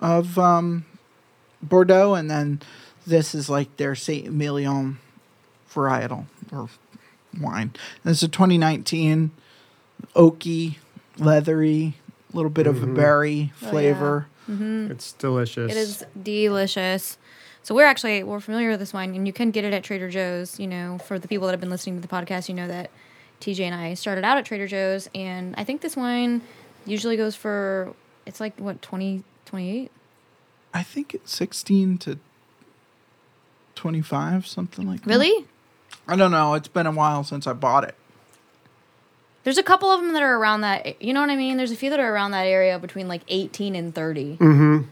of 0.00 0.38
um, 0.38 0.84
Bordeaux, 1.62 2.14
and 2.14 2.30
then 2.30 2.60
this 3.06 3.34
is 3.34 3.48
like 3.48 3.76
their 3.76 3.94
Saint 3.94 4.28
Emilion 4.28 4.98
varietal 5.72 6.26
or 6.52 6.68
wine. 7.40 7.72
This 8.04 8.18
is 8.18 8.24
a 8.24 8.28
2019 8.28 9.30
oaky, 10.14 10.76
leathery, 11.18 11.94
little 12.34 12.50
bit 12.50 12.66
of 12.66 12.82
a 12.82 12.86
mm-hmm. 12.86 12.94
berry 12.94 13.52
Oh, 13.54 13.64
yeah. 13.64 13.70
flavor. 13.70 14.26
Mm-hmm. 14.50 14.90
It's 14.90 15.12
delicious. 15.12 15.70
It 15.70 15.76
is 15.76 16.04
delicious. 16.20 17.18
So 17.62 17.74
we're 17.74 17.86
actually 17.86 18.22
we're 18.22 18.40
familiar 18.40 18.70
with 18.70 18.80
this 18.80 18.92
wine, 18.92 19.14
and 19.14 19.26
you 19.26 19.32
can 19.32 19.50
get 19.50 19.64
it 19.64 19.72
at 19.72 19.82
Trader 19.82 20.10
Joe's. 20.10 20.60
You 20.60 20.66
know, 20.66 20.98
for 20.98 21.18
the 21.18 21.28
people 21.28 21.46
that 21.46 21.52
have 21.52 21.60
been 21.60 21.70
listening 21.70 22.00
to 22.00 22.06
the 22.06 22.14
podcast, 22.14 22.48
you 22.48 22.54
know 22.54 22.68
that 22.68 22.90
TJ 23.40 23.60
and 23.60 23.74
I 23.74 23.94
started 23.94 24.24
out 24.24 24.36
at 24.36 24.44
Trader 24.44 24.66
Joe's, 24.66 25.08
and 25.14 25.54
I 25.56 25.64
think 25.64 25.80
this 25.80 25.96
wine 25.96 26.42
usually 26.86 27.16
goes 27.16 27.34
for 27.34 27.94
it's 28.26 28.40
like 28.40 28.58
what 28.58 28.82
20, 28.82 29.22
28? 29.46 29.90
I 30.72 30.82
think 30.82 31.14
it's 31.14 31.34
16 31.34 31.98
to 31.98 32.18
25, 33.74 34.46
something 34.46 34.86
like 34.86 35.02
that. 35.02 35.08
Really? 35.08 35.46
I 36.08 36.16
don't 36.16 36.30
know. 36.30 36.54
It's 36.54 36.68
been 36.68 36.86
a 36.86 36.92
while 36.92 37.24
since 37.24 37.46
I 37.46 37.52
bought 37.52 37.84
it. 37.84 37.94
There's 39.44 39.58
a 39.58 39.62
couple 39.62 39.90
of 39.90 40.00
them 40.00 40.12
that 40.14 40.22
are 40.22 40.36
around 40.36 40.62
that. 40.62 41.00
You 41.02 41.12
know 41.12 41.20
what 41.20 41.30
I 41.30 41.36
mean? 41.36 41.56
There's 41.58 41.70
a 41.70 41.76
few 41.76 41.90
that 41.90 42.00
are 42.00 42.12
around 42.12 42.30
that 42.32 42.46
area 42.46 42.78
between 42.78 43.08
like 43.08 43.22
18 43.28 43.74
and 43.76 43.94
30. 43.94 44.38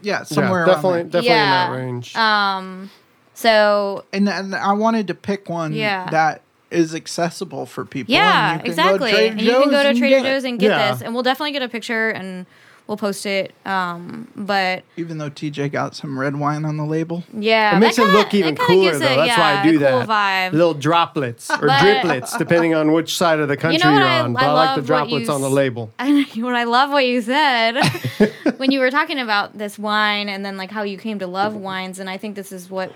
Yeah, 0.01 0.23
somewhere 0.23 0.49
yeah, 0.51 0.55
around 0.57 0.67
definitely, 0.67 0.93
there. 1.03 1.03
definitely 1.03 1.27
Yeah. 1.29 1.65
in 1.65 1.71
that 1.71 1.77
range. 1.77 2.15
Um, 2.15 2.91
so 3.33 4.05
And, 4.13 4.29
and 4.29 4.53
I 4.55 4.73
wanted 4.73 5.07
to 5.07 5.15
pick 5.15 5.49
one 5.49 5.73
Yeah. 5.73 6.07
that 6.11 6.41
is 6.69 6.93
accessible 6.95 7.65
for 7.65 7.85
people. 7.85 8.13
yeah, 8.13 8.53
and 8.53 8.57
you 8.57 8.63
can 8.63 8.69
exactly. 8.71 9.11
Go 9.11 9.17
to 9.17 9.23
and 9.29 9.41
you 9.41 9.51
can 9.51 9.69
go 9.69 9.83
to 9.83 9.89
and 9.89 9.97
Trader 9.97 10.21
get. 10.21 10.23
Joe's 10.23 10.43
and 10.43 10.59
get 10.59 10.69
Yeah. 10.71 10.91
this, 10.93 11.01
and 11.01 11.13
we'll 11.13 11.23
definitely 11.23 11.51
get 11.51 11.61
a 11.61 11.69
picture 11.69 12.09
and 12.09 12.45
we'll 12.87 12.97
post 12.97 13.25
it. 13.25 13.53
Um, 13.65 14.27
but 14.35 14.83
Even 14.97 15.17
though 15.17 15.29
TJ 15.29 15.71
got 15.71 15.95
some 15.95 16.19
red 16.19 16.35
wine 16.35 16.65
on 16.65 16.77
the 16.77 16.83
label. 16.85 17.23
yeah, 17.33 17.75
it 17.75 17.79
makes 17.79 17.97
it 17.97 18.01
kinda- 18.01 18.17
look 18.17 18.33
even 18.33 18.55
cooler, 18.55 18.91
though. 18.91 19.05
it, 19.05 19.15
That's 19.27 19.37
why 19.37 19.59
I 19.59 19.63
do 19.63 19.71
cool 19.79 19.79
that. 19.79 20.07
vibe. 20.07 20.51
Little 20.53 20.73
droplets 20.73 21.49
or 21.49 21.59
But- 21.67 21.79
driplets, 21.81 22.37
depending 22.37 22.75
on 22.75 22.91
which 22.91 23.15
side 23.15 23.39
of 23.39 23.47
the 23.47 23.57
country 23.57 23.79
know 23.83 23.91
what 23.93 23.99
you're 23.99 24.07
I- 24.07 24.19
on. 24.21 24.33
But 24.33 24.43
I 24.43 24.47
I, 24.47 24.51
like 24.51 24.75
the 24.75 24.81
droplets 24.85 25.27
you 25.27 25.33
on 25.33 25.41
the 25.41 25.49
label. 25.49 25.91
And 25.99 26.25
what 26.43 26.55
I 26.55 26.65
love 26.65 26.89
what 26.91 27.05
you 27.05 27.21
said 27.21 27.77
when 28.57 28.71
you 28.71 28.79
were 28.79 28.91
talking 28.91 29.19
about 29.19 29.57
this 29.57 29.79
wine 29.79 30.27
and 30.29 30.45
then 30.45 30.57
like 30.57 30.71
how 30.71 30.83
you 30.83 30.97
came 30.97 31.19
to 31.19 31.27
love 31.27 31.55
wines, 31.55 31.99
and 31.99 32.09
I 32.09 32.17
think 32.17 32.35
this 32.35 32.51
is 32.51 32.69
what 32.69 32.91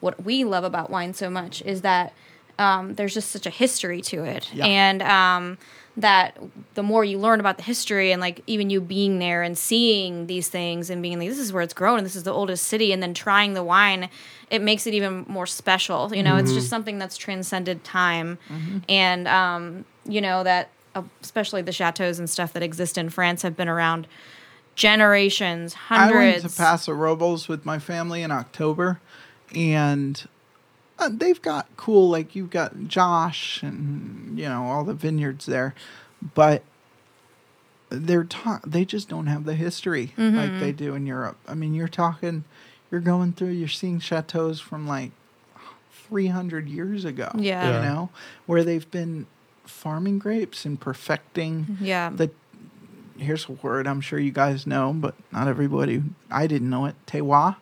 what 0.00 0.24
we 0.24 0.44
love 0.44 0.64
about 0.64 0.88
wine 0.88 1.12
so 1.12 1.28
much 1.28 1.60
is 1.62 1.82
that 1.82 2.12
um, 2.58 2.94
there's 2.94 3.12
just 3.14 3.30
such 3.30 3.44
a 3.46 3.50
history 3.50 4.00
to 4.02 4.24
it, 4.24 4.48
Yeah. 4.52 4.64
and 4.66 5.02
um, 5.02 5.58
that 6.00 6.38
the 6.74 6.82
more 6.82 7.04
you 7.04 7.18
learn 7.18 7.40
about 7.40 7.56
the 7.56 7.62
history 7.62 8.12
and 8.12 8.20
like 8.20 8.42
even 8.46 8.70
you 8.70 8.80
being 8.80 9.18
there 9.18 9.42
and 9.42 9.56
seeing 9.56 10.26
these 10.26 10.48
things 10.48 10.90
and 10.90 11.02
being 11.02 11.18
like 11.18 11.28
this 11.28 11.38
is 11.38 11.52
where 11.52 11.62
it's 11.62 11.74
grown 11.74 11.98
and 11.98 12.06
this 12.06 12.16
is 12.16 12.22
the 12.24 12.32
oldest 12.32 12.66
city 12.66 12.92
and 12.92 13.02
then 13.02 13.14
trying 13.14 13.54
the 13.54 13.62
wine 13.62 14.08
it 14.50 14.62
makes 14.62 14.86
it 14.86 14.94
even 14.94 15.24
more 15.28 15.46
special 15.46 16.14
you 16.14 16.22
know? 16.22 16.36
It's 16.36 16.52
just 16.52 16.68
something 16.68 16.98
that's 16.98 17.16
transcended 17.16 17.84
time. 17.84 18.38
And 18.88 19.28
um, 19.28 19.84
you 20.04 20.20
know 20.20 20.42
that 20.42 20.70
uh, 20.94 21.02
especially 21.22 21.62
the 21.62 21.72
chateaus 21.72 22.18
and 22.18 22.28
stuff 22.28 22.52
that 22.54 22.62
exist 22.62 22.98
in 22.98 23.10
france 23.10 23.42
have 23.42 23.56
been 23.56 23.68
around 23.68 24.08
generations 24.74 25.74
hundreds 25.74 26.14
I 26.14 26.40
went 26.42 26.42
to 26.42 26.48
Paso 26.56 26.92
Robles 26.92 27.48
with 27.48 27.64
my 27.66 27.78
family 27.78 28.22
in 28.22 28.30
October, 28.30 29.00
and 29.54 30.26
uh, 31.00 31.08
they've 31.12 31.40
got 31.42 31.66
cool 31.76 32.08
like 32.08 32.36
you've 32.36 32.50
got 32.50 32.86
Josh 32.88 33.62
and 33.62 34.38
you 34.38 34.48
know 34.48 34.64
all 34.64 34.84
the 34.84 34.94
vineyards 34.94 35.46
there, 35.46 35.74
but 36.34 36.62
they're 37.88 38.24
ta- 38.24 38.60
they 38.66 38.84
just 38.84 39.08
don't 39.08 39.26
have 39.26 39.44
the 39.44 39.54
history 39.54 40.12
like 40.16 40.50
Mm-hmm. 40.50 40.60
they 40.60 40.72
do 40.72 40.94
in 40.94 41.06
Europe. 41.06 41.36
I 41.48 41.54
mean, 41.54 41.74
you're 41.74 41.88
talking, 41.88 42.44
you're 42.90 43.00
going 43.00 43.32
through, 43.32 43.48
you're 43.50 43.66
seeing 43.68 43.98
chateaus 43.98 44.60
from 44.60 44.86
like 44.86 45.10
300 46.08 46.68
years 46.68 47.04
ago. 47.04 47.30
Yeah. 47.36 47.66
you 47.78 47.84
know 47.88 48.10
where 48.46 48.62
they've 48.64 48.88
been 48.90 49.26
farming 49.64 50.18
grapes 50.18 50.64
and 50.64 50.80
perfecting 50.80 51.78
yeah 51.80 52.10
the 52.12 52.28
here's 53.18 53.48
a 53.48 53.52
word 53.52 53.86
I'm 53.86 54.00
sure 54.00 54.18
you 54.18 54.32
guys 54.32 54.66
know, 54.66 54.92
but 54.92 55.14
not 55.30 55.46
everybody. 55.46 56.02
I 56.30 56.46
didn't 56.48 56.68
know 56.70 56.86
it. 56.86 56.94
Terroir, 57.06 57.56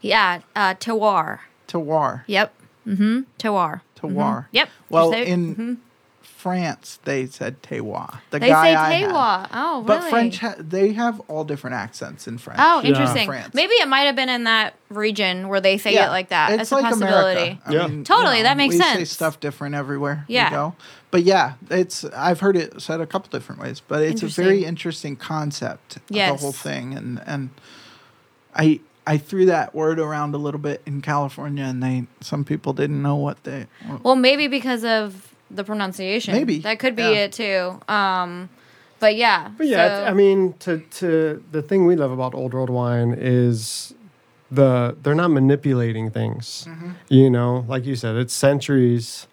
yeah 0.00 0.40
uh, 0.56 0.74
terroir 0.74 1.40
terroir, 1.68 2.24
yep 2.26 2.52
mm-hmm 2.90 3.20
terroir 3.38 3.80
terroir. 3.98 4.46
yep 4.52 4.68
Well, 4.88 5.10
Just 5.12 5.24
say- 5.24 5.30
in 5.30 5.54
mhm. 5.56 5.76
France, 6.22 6.98
they 7.04 7.26
said 7.26 7.62
terroir. 7.62 8.20
The 8.30 8.38
they 8.38 8.48
guy 8.48 8.68
say 8.70 8.74
I 8.74 8.92
had. 8.94 9.10
terroir 9.10 9.48
oh 9.52 9.82
But? 9.86 10.04
French, 10.08 10.38
ha- 10.38 10.54
they 10.58 10.92
have 10.94 11.20
all 11.28 11.44
different 11.44 11.76
accents 11.76 12.26
in 12.26 12.38
French. 12.38 12.58
Oh, 12.62 12.80
Yeah. 12.80 12.88
interesting. 12.90 13.26
France. 13.26 13.52
Maybe 13.52 13.72
it 13.74 13.86
might 13.88 14.02
have 14.06 14.16
been 14.16 14.30
in 14.30 14.44
that 14.44 14.72
region 14.88 15.48
where 15.48 15.60
they 15.60 15.76
say 15.76 15.94
it 15.96 16.08
like 16.08 16.30
that. 16.30 16.52
It's 16.52 16.70
That's 16.70 16.72
a 16.72 16.74
like 16.76 16.84
possibility. 16.84 17.40
America. 17.42 17.60
Yeah. 17.70 17.86
mean, 17.88 18.04
Totally, 18.04 18.40
that 18.42 18.56
makes 18.56 18.74
sense. 18.78 18.98
we 18.98 19.04
say 19.04 19.12
stuff 19.12 19.38
different 19.40 19.74
everywhere 19.74 20.24
Yeah. 20.28 20.48
we 20.48 20.56
go. 20.56 20.74
But 21.10 21.24
yeah, 21.24 21.54
it's 21.68 22.06
I've 22.16 22.40
heard 22.40 22.56
it 22.56 22.80
said 22.80 23.02
a 23.02 23.06
couple 23.06 23.28
different 23.30 23.60
ways, 23.60 23.82
but 23.86 24.00
it's 24.02 24.22
a 24.22 24.26
very 24.28 24.64
Interesting. 24.64 24.68
interesting 24.68 25.16
concept. 25.16 25.96
of 25.96 26.02
Yes. 26.08 26.32
The 26.32 26.42
whole 26.42 26.52
thing, 26.52 26.94
and 26.94 27.20
and 27.26 27.50
I 28.56 28.80
I 29.10 29.18
threw 29.18 29.46
that 29.46 29.74
word 29.74 29.98
around 29.98 30.36
a 30.36 30.38
little 30.38 30.60
bit 30.60 30.82
in 30.86 31.02
California, 31.02 31.64
and 31.64 31.82
they 31.82 32.06
some 32.20 32.44
people 32.44 32.72
didn't 32.72 33.02
know 33.02 33.16
what 33.16 33.42
they. 33.42 33.66
Well, 34.04 34.14
maybe 34.14 34.46
because 34.46 34.84
of 34.84 35.34
the 35.50 35.64
pronunciation. 35.64 36.32
Maybe, 36.32 36.60
that 36.60 36.78
could 36.78 36.94
be 36.94 37.02
yeah. 37.02 37.24
it 37.24 37.32
too. 37.32 37.80
Um, 37.92 38.48
but 39.00 39.16
yeah. 39.16 39.50
But 39.58 39.66
yeah, 39.66 39.88
so- 39.88 40.04
I 40.04 40.14
mean, 40.14 40.52
to 40.60 40.78
to 40.78 41.42
the 41.50 41.60
thing 41.60 41.86
we 41.86 41.96
love 41.96 42.12
about 42.12 42.36
old 42.36 42.54
world 42.54 42.70
wine 42.70 43.12
is 43.18 43.92
the 44.48 44.96
they're 45.02 45.16
not 45.16 45.32
manipulating 45.32 46.12
things. 46.12 46.66
Mm-hmm. 46.68 46.90
You 47.08 47.30
know, 47.30 47.64
like 47.66 47.84
you 47.86 47.96
said, 47.96 48.14
it's 48.14 48.32
centuries 48.32 49.26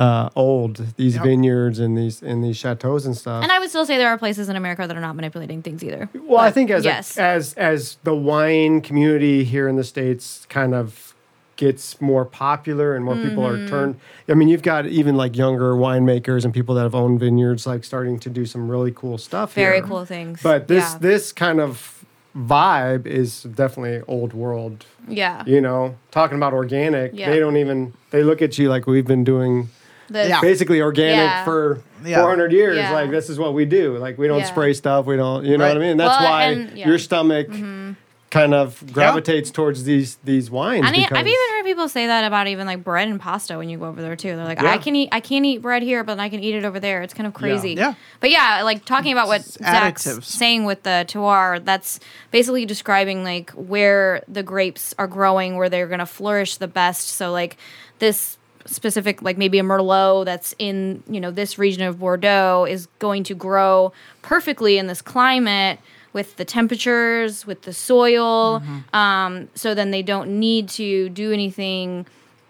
uh, 0.00 0.30
old. 0.34 0.82
These 0.96 1.16
Yep. 1.16 1.24
vineyards 1.24 1.78
and 1.78 1.96
these 1.96 2.22
and 2.22 2.42
these 2.42 2.56
chateaus 2.56 3.04
and 3.04 3.14
stuff. 3.16 3.42
and 3.42 3.52
I 3.52 3.58
would 3.58 3.68
still 3.68 3.84
say 3.84 3.98
there 3.98 4.08
are 4.08 4.16
places 4.18 4.48
in 4.48 4.56
America 4.56 4.86
that 4.86 4.96
are 4.96 5.00
not 5.08 5.14
manipulating 5.14 5.60
things 5.62 5.84
either. 5.84 6.08
Well, 6.26 6.40
I 6.40 6.50
think 6.50 6.70
as 6.70 6.86
a- 6.86 7.20
as 7.20 7.52
as 7.54 7.98
the 8.04 8.14
wine 8.14 8.80
community 8.80 9.44
here 9.44 9.68
in 9.68 9.76
the 9.76 9.84
states 9.84 10.46
kind 10.48 10.74
of 10.74 11.14
gets 11.56 12.00
more 12.00 12.24
popular 12.24 12.96
and 12.96 13.04
more 13.04 13.14
people 13.16 13.44
Mm-hmm. 13.44 13.66
are 13.66 13.68
turned. 13.68 13.96
I 14.26 14.32
mean, 14.32 14.48
you've 14.48 14.62
got 14.62 14.86
even 14.86 15.14
like 15.16 15.36
younger 15.36 15.74
winemakers 15.74 16.46
and 16.46 16.54
people 16.54 16.74
that 16.76 16.82
have 16.84 16.94
owned 16.94 17.20
vineyards 17.20 17.66
like 17.66 17.84
starting 17.84 18.18
to 18.20 18.30
do 18.30 18.46
some 18.46 18.70
really 18.70 18.92
cool 18.92 19.18
stuff. 19.18 19.52
very 19.52 19.76
here. 19.76 19.84
cool 19.86 20.06
things. 20.06 20.40
But 20.42 20.68
this 20.68 20.92
yeah. 20.92 20.98
this 20.98 21.32
kind 21.32 21.60
of 21.60 22.02
vibe 22.34 23.06
is 23.06 23.42
definitely 23.42 24.02
old 24.08 24.32
world. 24.32 24.86
yeah, 25.08 25.42
You 25.46 25.60
know, 25.60 25.96
talking 26.10 26.36
about 26.38 26.52
organic, 26.54 27.10
Yeah. 27.12 27.28
they 27.30 27.38
don't 27.40 27.56
even 27.58 27.92
they 28.10 28.22
look 28.22 28.40
at 28.40 28.56
you 28.58 28.70
like 28.70 28.86
we've 28.86 29.06
been 29.06 29.24
doing 29.24 29.68
The- 30.10 30.28
Yeah. 30.28 30.40
basically 30.40 30.80
organic 30.82 31.16
Yeah. 31.16 31.44
for 31.44 31.80
Yeah. 32.04 32.20
400 32.20 32.52
years. 32.52 32.76
Yeah. 32.76 32.92
Like 32.92 33.10
this 33.10 33.30
is 33.30 33.38
what 33.38 33.54
we 33.54 33.64
do. 33.64 33.96
Like 33.98 34.18
we 34.18 34.26
don't 34.26 34.40
Yeah. 34.40 34.44
spray 34.46 34.72
stuff. 34.74 35.06
We 35.06 35.16
don't. 35.16 35.44
You 35.44 35.56
know 35.56 35.64
what 35.66 35.76
I 35.76 35.80
Right. 35.80 35.88
mean? 35.88 35.96
That's 35.96 36.20
Well, 36.20 36.30
why 36.30 36.42
and- 36.44 36.76
yeah. 36.76 36.88
your 36.88 36.98
stomach 36.98 37.48
mm-hmm. 37.48 37.92
kind 38.30 38.54
of 38.54 38.82
gravitates 38.92 39.50
towards 39.50 39.82
these 39.84 40.16
these 40.24 40.50
wines. 40.50 40.84
I 40.86 40.92
mean, 40.92 41.04
I've 41.10 41.26
even 41.26 41.38
heard 41.56 41.64
people 41.64 41.88
say 41.88 42.06
that 42.06 42.24
about 42.24 42.46
even 42.46 42.64
like 42.66 42.82
bread 42.84 43.08
and 43.08 43.18
pasta 43.20 43.58
when 43.58 43.68
you 43.68 43.76
go 43.78 43.86
over 43.86 44.00
there 44.00 44.14
too. 44.16 44.34
They're 44.36 44.44
like, 44.44 44.62
Yeah. 44.62 44.70
I 44.70 44.78
can 44.78 44.94
eat, 44.96 45.08
I 45.12 45.18
can't 45.20 45.44
eat 45.44 45.62
bread 45.62 45.82
here, 45.82 46.04
but 46.04 46.18
I 46.20 46.28
can 46.28 46.40
eat 46.40 46.54
it 46.54 46.64
over 46.64 46.78
there. 46.80 47.02
It's 47.02 47.12
kind 47.14 47.26
of 47.26 47.34
crazy. 47.34 47.74
Yeah. 47.74 47.94
But 48.20 48.30
yeah, 48.30 48.62
like 48.64 48.84
talking 48.84 49.10
about 49.12 49.26
what 49.28 49.40
It's 49.40 49.58
Zach's 49.58 50.06
additives. 50.06 50.24
saying 50.24 50.64
with 50.64 50.84
the 50.84 51.04
terroir, 51.08 51.64
that's 51.64 51.98
basically 52.30 52.64
describing 52.66 53.24
like 53.24 53.50
where 53.50 54.22
the 54.28 54.42
grapes 54.44 54.94
are 54.98 55.08
growing, 55.08 55.56
where 55.56 55.68
they're 55.68 55.88
gonna 55.88 56.06
flourish 56.06 56.56
the 56.56 56.68
best. 56.68 57.08
So 57.10 57.32
like 57.32 57.56
this 57.98 58.38
specific 58.66 59.22
like 59.22 59.38
maybe 59.38 59.58
a 59.58 59.62
merlot 59.62 60.24
that's 60.24 60.54
in 60.58 61.02
you 61.08 61.20
know 61.20 61.30
this 61.30 61.58
region 61.58 61.82
of 61.82 61.98
bordeaux 61.98 62.66
is 62.68 62.86
going 62.98 63.24
to 63.24 63.34
grow 63.34 63.92
perfectly 64.22 64.78
in 64.78 64.86
this 64.86 65.00
climate 65.02 65.78
with 66.12 66.36
the 66.36 66.44
temperatures 66.44 67.46
with 67.46 67.62
the 67.62 67.72
soil. 67.72 68.60
Mm-hmm. 68.60 68.96
um, 68.96 69.48
so 69.54 69.74
then 69.74 69.90
they 69.92 70.02
don't 70.02 70.38
need 70.40 70.68
to 70.70 71.08
do 71.10 71.32
anything 71.32 72.04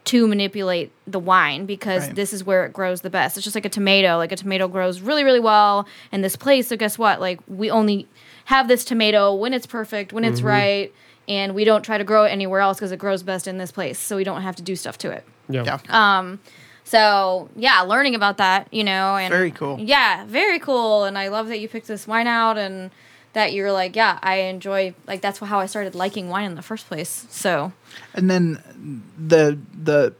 to 0.06 0.26
manipulate 0.26 0.90
the 1.06 1.18
wine 1.20 1.66
because 1.66 2.06
Right. 2.06 2.16
this 2.16 2.32
is 2.32 2.42
where 2.42 2.64
it 2.64 2.72
grows 2.72 3.02
the 3.02 3.10
best. 3.10 3.36
It's 3.36 3.44
just 3.44 3.54
like 3.54 3.66
a 3.66 3.70
tomato. 3.70 4.16
Like 4.16 4.32
a 4.32 4.36
tomato 4.36 4.66
grows 4.66 5.00
really 5.00 5.24
really 5.24 5.40
well 5.40 5.86
in 6.10 6.22
this 6.22 6.36
place. 6.36 6.68
So 6.68 6.76
guess 6.76 6.98
what? 6.98 7.20
Like 7.20 7.38
we 7.46 7.70
only 7.70 8.08
have 8.46 8.66
this 8.66 8.84
tomato 8.84 9.34
when 9.34 9.52
it's 9.54 9.66
perfect 9.66 10.12
when 10.12 10.24
it's 10.24 10.42
right 10.42 10.92
and 11.28 11.54
we 11.54 11.64
don't 11.64 11.82
try 11.84 11.98
to 11.98 12.02
grow 12.02 12.24
it 12.24 12.30
anywhere 12.30 12.60
else 12.60 12.78
because 12.78 12.90
it 12.90 12.98
grows 12.98 13.22
best 13.22 13.46
in 13.46 13.58
this 13.58 13.70
place. 13.70 13.98
So 13.98 14.16
we 14.16 14.24
don't 14.24 14.42
have 14.42 14.56
to 14.56 14.62
do 14.62 14.74
stuff 14.74 14.98
to 14.98 15.10
it 15.10 15.24
yeah. 15.50 15.78
Yeah. 15.84 16.18
um, 16.18 16.40
so 16.84 17.48
yeah, 17.54 17.82
learning 17.82 18.14
about 18.14 18.38
that, 18.38 18.66
you 18.72 18.82
know, 18.82 19.16
and 19.16 19.32
Very 19.32 19.50
cool. 19.52 19.78
Yeah, 19.78 20.24
very 20.26 20.58
cool. 20.58 21.04
And 21.04 21.16
I 21.16 21.28
love 21.28 21.48
that 21.48 21.60
you 21.60 21.68
picked 21.68 21.86
this 21.86 22.06
wine 22.06 22.26
out 22.26 22.58
and 22.58 22.90
that 23.32 23.52
you're 23.52 23.70
like, 23.70 23.94
yeah, 23.94 24.18
I 24.22 24.36
enjoy 24.36 24.94
like 25.06 25.20
that's 25.20 25.38
how 25.38 25.60
I 25.60 25.66
started 25.66 25.94
liking 25.94 26.28
wine 26.28 26.46
in 26.46 26.56
the 26.56 26.62
first 26.62 26.88
place. 26.88 27.26
So 27.30 27.72
And 28.14 28.28
then 28.28 29.02
the 29.16 29.58
the 29.72 30.14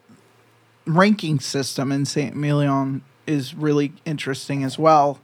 ranking 0.86 1.40
system 1.40 1.90
in 1.92 2.04
Saint 2.04 2.34
Emilion 2.34 3.02
is 3.26 3.54
really 3.54 3.92
interesting 4.04 4.62
as 4.64 4.78
well. 4.78 5.20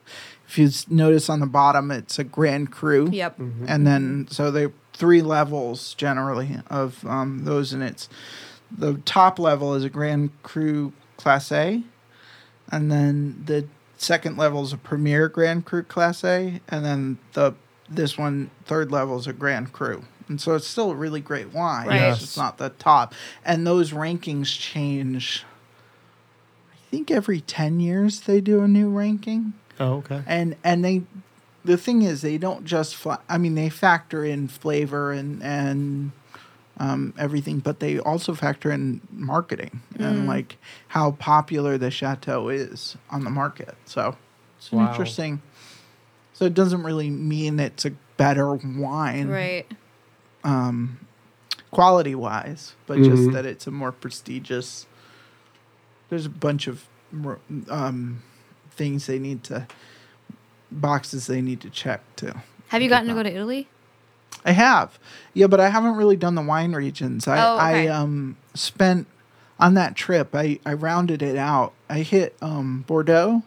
If 0.49 0.59
you 0.59 0.71
notice 0.88 1.29
on 1.29 1.40
the 1.40 1.47
bottom, 1.47 1.90
it's 1.90 2.19
a 2.19 2.25
Grand 2.25 2.71
Cru. 2.71 3.09
yep, 3.11 3.38
And 3.38 3.87
then 3.87 4.27
so 4.31 4.51
they 4.51 4.69
three 4.92 5.23
levels 5.23 5.95
generally 5.95 6.59
of 6.71 7.05
um, 7.07 7.45
those, 7.45 7.73
and 7.73 7.83
it's 7.83 8.09
the 8.71 8.95
top 9.05 9.39
level 9.39 9.75
is 9.75 9.85
a 9.85 9.91
Grand 9.91 10.31
Cru 10.43 10.93
Class 11.17 11.51
A, 11.53 11.83
and 12.71 12.91
then 12.91 13.43
the 13.47 13.67
second 13.97 14.37
level 14.37 14.63
is 14.63 14.73
a 14.73 14.77
Premier 14.79 15.29
Grand 15.29 15.65
Cru 15.65 15.83
Class 15.83 16.25
A, 16.25 16.61
and 16.69 16.85
then 16.85 17.19
the 17.35 17.55
this 17.89 18.19
one 18.19 18.51
third 18.65 18.91
level 18.91 19.17
is 19.19 19.27
a 19.27 19.33
Grand 19.33 19.73
Cru. 19.73 20.03
And 20.29 20.41
so 20.41 20.57
it's 20.57 20.67
still 20.67 20.91
a 20.91 20.95
really 20.97 21.21
great 21.21 21.53
wine. 21.53 21.87
Right. 21.87 22.11
It's 22.11 22.37
not 22.37 22.59
the 22.59 22.71
top. 22.71 23.15
And 23.45 23.65
those 23.65 23.93
rankings 23.93 24.47
change. 24.59 25.45
I 26.73 26.77
think 26.91 27.13
every 27.13 27.41
ten 27.41 27.79
years 27.79 28.21
they 28.23 28.41
do 28.41 28.61
a 28.63 28.69
new 28.69 28.89
ranking 28.89 29.53
Oh, 29.79 29.99
okay. 29.99 30.23
and 30.27 30.57
and 30.65 30.85
they 30.85 31.03
the 31.65 31.77
thing 31.77 32.03
is 32.03 32.23
they 32.23 32.39
don't 32.39 32.65
just 32.65 32.97
i 33.29 33.37
mean 33.37 33.55
they 33.57 33.69
factor 33.69 34.25
in 34.25 34.47
flavor 34.49 35.11
and 35.13 35.43
and 35.43 36.13
um, 36.79 37.15
everything 37.19 37.59
but 37.61 37.81
they 37.81 37.99
also 37.99 38.35
factor 38.35 38.71
in 38.71 39.01
marketing 39.11 39.81
and 39.99 40.27
like 40.27 40.59
how 40.89 41.12
popular 41.12 41.79
the 41.79 41.91
chateau 41.91 42.49
is 42.49 42.97
on 43.11 43.25
the 43.25 43.31
market 43.31 43.75
so 43.87 44.17
it's 44.59 44.71
Wow. 44.73 44.89
interesting 44.89 45.41
so 46.33 46.45
it 46.45 46.55
doesn't 46.55 46.83
really 46.83 47.09
mean 47.11 47.59
it's 47.59 47.85
a 47.87 47.93
better 48.19 48.55
wine 48.55 49.29
right, 49.29 49.67
um, 50.45 50.99
quality 51.71 52.15
wise, 52.15 52.75
but 52.87 52.97
just 53.03 53.29
Mhm. 53.29 53.33
that 53.33 53.45
it's 53.47 53.67
a 53.67 53.71
more 53.71 53.93
prestigious. 53.93 54.87
There's 56.09 56.25
a 56.27 56.31
bunch 56.31 56.67
of 56.67 56.87
um, 57.69 58.23
things 58.71 59.07
they 59.07 59.19
need 59.19 59.43
to 59.45 59.67
boxes 60.71 61.27
they 61.27 61.41
need 61.41 61.61
to 61.62 61.71
check 61.71 62.01
too. 62.17 62.33
have 62.69 62.83
you 62.83 62.89
gotten 62.89 63.09
to 63.09 63.15
go 63.15 63.23
to 63.23 63.33
Italy? 63.33 63.69
I 64.47 64.53
have, 64.53 64.99
yeah, 65.35 65.49
but 65.49 65.59
I 65.61 65.69
haven't 65.69 65.97
really 65.97 66.17
done 66.17 66.35
the 66.37 66.43
wine 66.43 66.73
regions. 66.73 67.27
I 67.29 67.39
Oh, 67.45 67.55
okay. 67.57 67.89
I 67.89 67.93
um 67.95 68.37
spent 68.55 69.07
on 69.61 69.75
that 69.75 69.97
trip. 69.97 70.35
I 70.35 70.61
I 70.65 70.73
rounded 70.75 71.21
it 71.23 71.37
out. 71.37 71.73
I 71.91 71.99
hit 72.01 72.37
um 72.41 72.85
Bordeaux, 72.87 73.43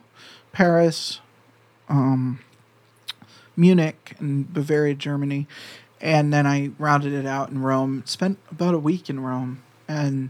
Paris, 0.52 1.22
um 1.88 2.40
Munich, 3.56 4.16
and 4.20 4.52
Bavaria, 4.54 4.94
Germany, 4.96 5.48
and 6.00 6.32
then 6.34 6.46
I 6.48 6.72
rounded 6.80 7.14
it 7.14 7.26
out 7.26 7.50
in 7.50 7.62
Rome. 7.62 8.04
Spent 8.06 8.38
about 8.52 8.74
a 8.74 8.80
week 8.80 9.10
in 9.10 9.20
Rome 9.20 9.62
and 9.88 10.30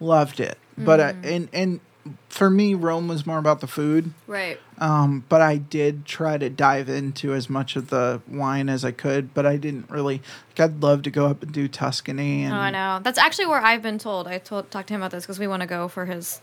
loved 0.00 0.40
it. 0.40 0.58
But 0.78 1.00
I, 1.00 1.12
Mm. 1.12 1.24
and 1.36 1.48
and 1.52 1.80
for 2.28 2.50
me, 2.50 2.74
Rome 2.74 3.08
was 3.08 3.26
more 3.26 3.38
about 3.38 3.60
the 3.60 3.66
food. 3.66 4.12
Right. 4.26 4.58
Um, 4.78 5.24
but 5.28 5.40
I 5.40 5.56
did 5.56 6.04
try 6.04 6.38
to 6.38 6.50
dive 6.50 6.88
into 6.88 7.34
as 7.34 7.48
much 7.48 7.76
of 7.76 7.90
the 7.90 8.20
wine 8.28 8.68
as 8.68 8.84
I 8.84 8.90
could, 8.90 9.34
but 9.34 9.46
I 9.46 9.56
didn't 9.56 9.90
really. 9.90 10.22
Like, 10.56 10.60
I'd 10.70 10.82
love 10.82 11.02
to 11.02 11.10
go 11.10 11.26
up 11.26 11.42
and 11.42 11.52
do 11.52 11.68
Tuscany. 11.68 12.44
And 12.44 12.54
Oh, 12.54 12.58
I 12.58 12.70
know. 12.70 13.00
That's 13.02 13.18
actually 13.18 13.46
where 13.46 13.60
I've 13.60 13.82
been 13.82 13.98
told. 13.98 14.26
I 14.26 14.38
told 14.38 14.70
talked 14.70 14.88
to 14.88 14.94
him 14.94 15.00
about 15.02 15.10
this 15.12 15.24
because 15.24 15.38
we 15.38 15.46
want 15.46 15.60
to 15.60 15.66
go 15.68 15.88
for 15.88 16.06
his 16.06 16.40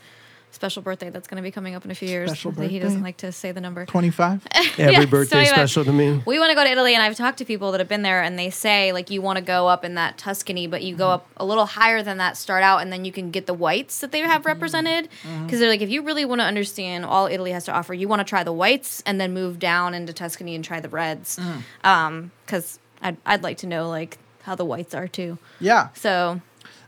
special 0.52 0.82
birthday 0.82 1.10
that's 1.10 1.28
going 1.28 1.36
to 1.36 1.42
be 1.42 1.50
coming 1.50 1.74
up 1.74 1.84
in 1.84 1.90
a 1.90 1.94
few 1.94 2.08
years. 2.08 2.30
Special 2.30 2.50
He 2.52 2.78
doesn't 2.78 3.02
like 3.02 3.18
to 3.18 3.30
say 3.32 3.52
the 3.52 3.60
number. 3.60 3.86
25. 3.86 4.46
Every 4.78 4.92
Yeah, 4.92 5.04
birthday 5.06 5.30
so 5.30 5.38
anyway, 5.38 5.54
special 5.54 5.84
to 5.84 5.92
me. 5.92 6.22
We 6.26 6.38
want 6.38 6.50
to 6.50 6.54
go 6.54 6.64
to 6.64 6.70
Italy, 6.70 6.94
and 6.94 7.02
I've 7.02 7.16
talked 7.16 7.38
to 7.38 7.44
people 7.44 7.70
that 7.72 7.80
have 7.80 7.88
been 7.88 8.02
there, 8.02 8.22
and 8.22 8.38
they 8.38 8.50
say 8.50 8.92
like 8.92 9.10
you 9.10 9.22
want 9.22 9.36
to 9.38 9.44
go 9.44 9.68
up 9.68 9.84
in 9.84 9.94
that 9.94 10.18
Tuscany, 10.18 10.66
but 10.66 10.82
you 10.82 10.96
go 10.96 11.04
Mm-hmm. 11.04 11.14
up 11.14 11.26
a 11.36 11.44
little 11.44 11.66
higher 11.66 12.02
than 12.02 12.18
that, 12.18 12.36
start 12.36 12.62
out, 12.62 12.78
and 12.82 12.92
then 12.92 13.04
you 13.04 13.12
can 13.12 13.30
get 13.30 13.46
the 13.46 13.54
whites 13.54 14.00
that 14.00 14.12
they 14.12 14.20
have 14.20 14.44
represented. 14.46 15.04
Because 15.08 15.24
Mm-hmm. 15.30 15.58
they're 15.60 15.68
like, 15.70 15.80
if 15.82 15.90
you 15.90 16.02
really 16.02 16.24
want 16.24 16.40
to 16.40 16.44
understand 16.44 17.04
all 17.04 17.26
Italy 17.26 17.52
has 17.52 17.64
to 17.66 17.72
offer, 17.72 17.94
you 17.94 18.08
want 18.08 18.20
to 18.20 18.24
try 18.24 18.42
the 18.44 18.52
whites, 18.52 19.02
and 19.06 19.20
then 19.20 19.32
move 19.32 19.58
down 19.58 19.94
into 19.94 20.12
Tuscany 20.12 20.54
and 20.54 20.64
try 20.64 20.80
the 20.80 20.88
reds. 20.88 21.38
Mm. 21.38 21.62
Um, 21.84 22.30
because 22.44 22.78
I'd 23.02 23.16
I'd 23.24 23.42
like 23.42 23.58
to 23.58 23.66
know 23.66 23.88
like 23.88 24.18
how 24.42 24.54
the 24.56 24.64
whites 24.64 24.94
are 24.94 25.06
too. 25.08 25.38
Yeah, 25.60 25.88
So 25.94 26.40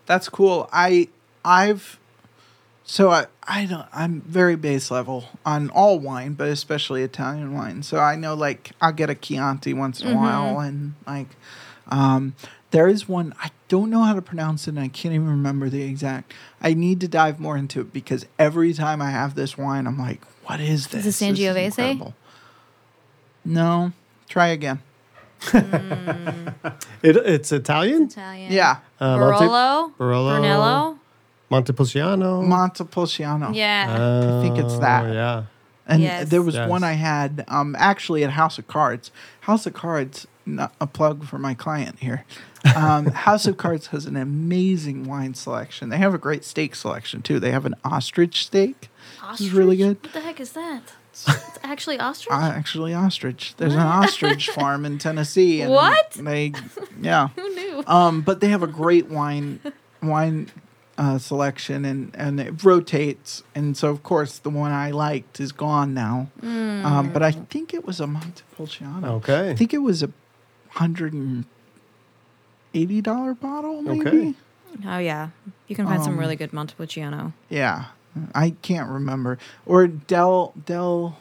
that's 0.06 0.28
cool. 0.28 0.68
I 0.72 1.08
I've 1.44 1.98
so 2.84 3.10
I 3.10 3.26
I 3.44 3.66
don't 3.66 3.86
I'm 3.92 4.20
very 4.22 4.56
base 4.56 4.90
level 4.90 5.24
on 5.44 5.70
all 5.70 5.98
wine, 5.98 6.34
but 6.34 6.48
especially 6.48 7.02
Italian 7.02 7.54
wine. 7.54 7.82
So 7.82 7.98
I 7.98 8.16
know 8.16 8.34
like 8.34 8.72
I'll 8.80 8.92
get 8.92 9.10
a 9.10 9.14
Chianti 9.14 9.72
once 9.72 10.00
in 10.00 10.08
a 10.08 10.10
mm-hmm. 10.10 10.20
while, 10.20 10.60
and 10.60 10.94
like 11.06 11.28
um, 11.88 12.34
there 12.70 12.88
is 12.88 13.08
one 13.08 13.34
I 13.40 13.50
don't 13.68 13.90
know 13.90 14.02
how 14.02 14.14
to 14.14 14.22
pronounce 14.22 14.66
it, 14.66 14.70
and 14.70 14.80
I 14.80 14.88
can't 14.88 15.14
even 15.14 15.28
remember 15.28 15.68
the 15.68 15.82
exact. 15.82 16.32
I 16.60 16.74
need 16.74 17.00
to 17.00 17.08
dive 17.08 17.38
more 17.38 17.56
into 17.56 17.80
it 17.80 17.92
because 17.92 18.26
every 18.38 18.72
time 18.72 19.00
I 19.00 19.10
have 19.10 19.34
this 19.34 19.56
wine, 19.56 19.86
I'm 19.86 19.98
like, 19.98 20.22
what 20.44 20.60
is 20.60 20.88
this? 20.88 21.06
Is 21.06 21.22
it 21.22 21.34
This 21.34 21.76
Sangiovese? 21.76 22.14
No, 23.44 23.92
try 24.28 24.48
again. 24.48 24.80
Mm. 25.40 26.54
It, 27.02 27.16
it's 27.16 27.50
Italian. 27.50 28.04
Italian. 28.04 28.52
Yeah, 28.52 28.76
uh, 29.00 29.18
Monte- 29.18 29.44
Barolo, 29.44 29.92
Barolo. 29.98 30.36
Brunello. 30.36 30.98
Montepulciano. 31.52 32.42
Montepulciano. 32.42 33.52
Yeah. 33.52 34.38
I 34.38 34.42
think 34.42 34.58
it's 34.58 34.78
that. 34.78 35.04
Oh, 35.04 35.12
yeah. 35.12 35.42
And 35.86 36.02
Yes. 36.02 36.28
there 36.30 36.42
was 36.42 36.54
Yes. 36.54 36.68
one 36.68 36.82
I 36.84 36.92
had 36.92 37.44
um, 37.48 37.76
actually 37.78 38.24
at 38.24 38.30
House 38.30 38.58
of 38.58 38.66
Cards. 38.68 39.10
House 39.42 39.66
of 39.66 39.74
Cards, 39.74 40.26
not 40.46 40.72
a 40.80 40.86
plug 40.86 41.24
for 41.24 41.38
my 41.38 41.54
client 41.54 41.98
here. 42.00 42.24
Um, 42.76 43.06
House 43.28 43.46
of 43.46 43.56
Cards 43.56 43.88
has 43.88 44.06
an 44.06 44.16
amazing 44.16 45.04
wine 45.04 45.34
selection. 45.34 45.88
They 45.88 45.98
have 45.98 46.14
a 46.14 46.18
great 46.18 46.44
steak 46.44 46.74
selection 46.74 47.20
too. 47.22 47.38
They 47.40 47.50
have 47.50 47.66
an 47.66 47.74
ostrich 47.84 48.44
steak. 48.46 48.88
This 49.32 49.40
is 49.42 49.52
really 49.52 49.76
good. 49.76 49.98
What 50.02 50.12
the 50.12 50.20
heck 50.20 50.40
is 50.40 50.52
that? 50.52 50.82
It's, 51.10 51.28
it's 51.28 51.58
actually 51.64 51.98
ostrich. 51.98 52.32
Uh, 52.32 52.40
actually, 52.54 52.94
ostrich. 52.94 53.54
There's 53.56 53.74
an 53.74 53.80
ostrich 54.02 54.50
farm 54.50 54.84
in 54.86 54.98
Tennessee. 54.98 55.60
And 55.62 55.72
What? 55.72 56.12
They, 56.12 56.52
yeah. 57.00 57.28
Who 57.36 57.54
knew? 57.54 57.84
Um, 57.88 58.22
but 58.22 58.40
they 58.40 58.48
have 58.48 58.62
a 58.62 58.66
great 58.68 59.08
wine 59.08 59.60
wine 60.02 60.50
uh, 60.98 61.18
selection 61.18 61.84
and 61.84 62.14
and 62.14 62.38
it 62.40 62.62
rotates. 62.64 63.42
And 63.54 63.76
so 63.76 63.88
of 63.88 64.02
course 64.02 64.38
the 64.38 64.50
one 64.50 64.72
I 64.72 64.90
liked 64.90 65.40
is 65.40 65.52
gone 65.52 65.94
now. 65.94 66.28
Um, 66.42 67.10
but 67.12 67.22
I 67.22 67.30
think 67.32 67.72
it 67.74 67.84
was 67.86 68.00
a 68.00 68.06
Montepulciano. 68.06 69.14
Okay. 69.16 69.50
I 69.50 69.54
think 69.54 69.72
it 69.72 69.78
was 69.78 70.02
a 70.02 70.10
hundred 70.70 71.12
and 71.12 71.44
eighty 72.74 73.00
dollar 73.00 73.34
bottle, 73.34 73.82
maybe. 73.82 74.00
Okay. 74.08 74.34
Oh 74.86 74.98
yeah, 74.98 75.28
you 75.68 75.76
can 75.76 75.86
find 75.86 76.02
some 76.02 76.14
Um, 76.14 76.18
really 76.20 76.34
good 76.36 76.52
Montepulciano. 76.52 77.32
Yeah, 77.50 77.86
I 78.34 78.50
can't 78.62 78.88
remember. 78.90 79.38
Or 79.66 79.86
Del 79.86 80.52
Del. 80.64 81.18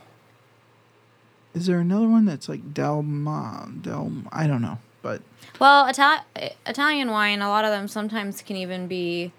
Is 1.53 1.65
there 1.65 1.79
another 1.79 2.07
one 2.07 2.25
that's 2.25 2.47
like 2.47 2.73
Del 2.73 3.03
Ma 3.03 3.65
Del? 3.65 4.09
I 4.31 4.47
don't 4.47 4.61
know, 4.61 4.77
but 5.01 5.21
Well, 5.59 5.83
Ital- 5.85 6.23
Italian 6.65 7.11
wine, 7.11 7.41
a 7.41 7.49
lot 7.49 7.65
of 7.65 7.71
them 7.71 7.87
sometimes 7.89 8.41
can 8.41 8.55
even 8.55 8.87
be. 8.87 9.33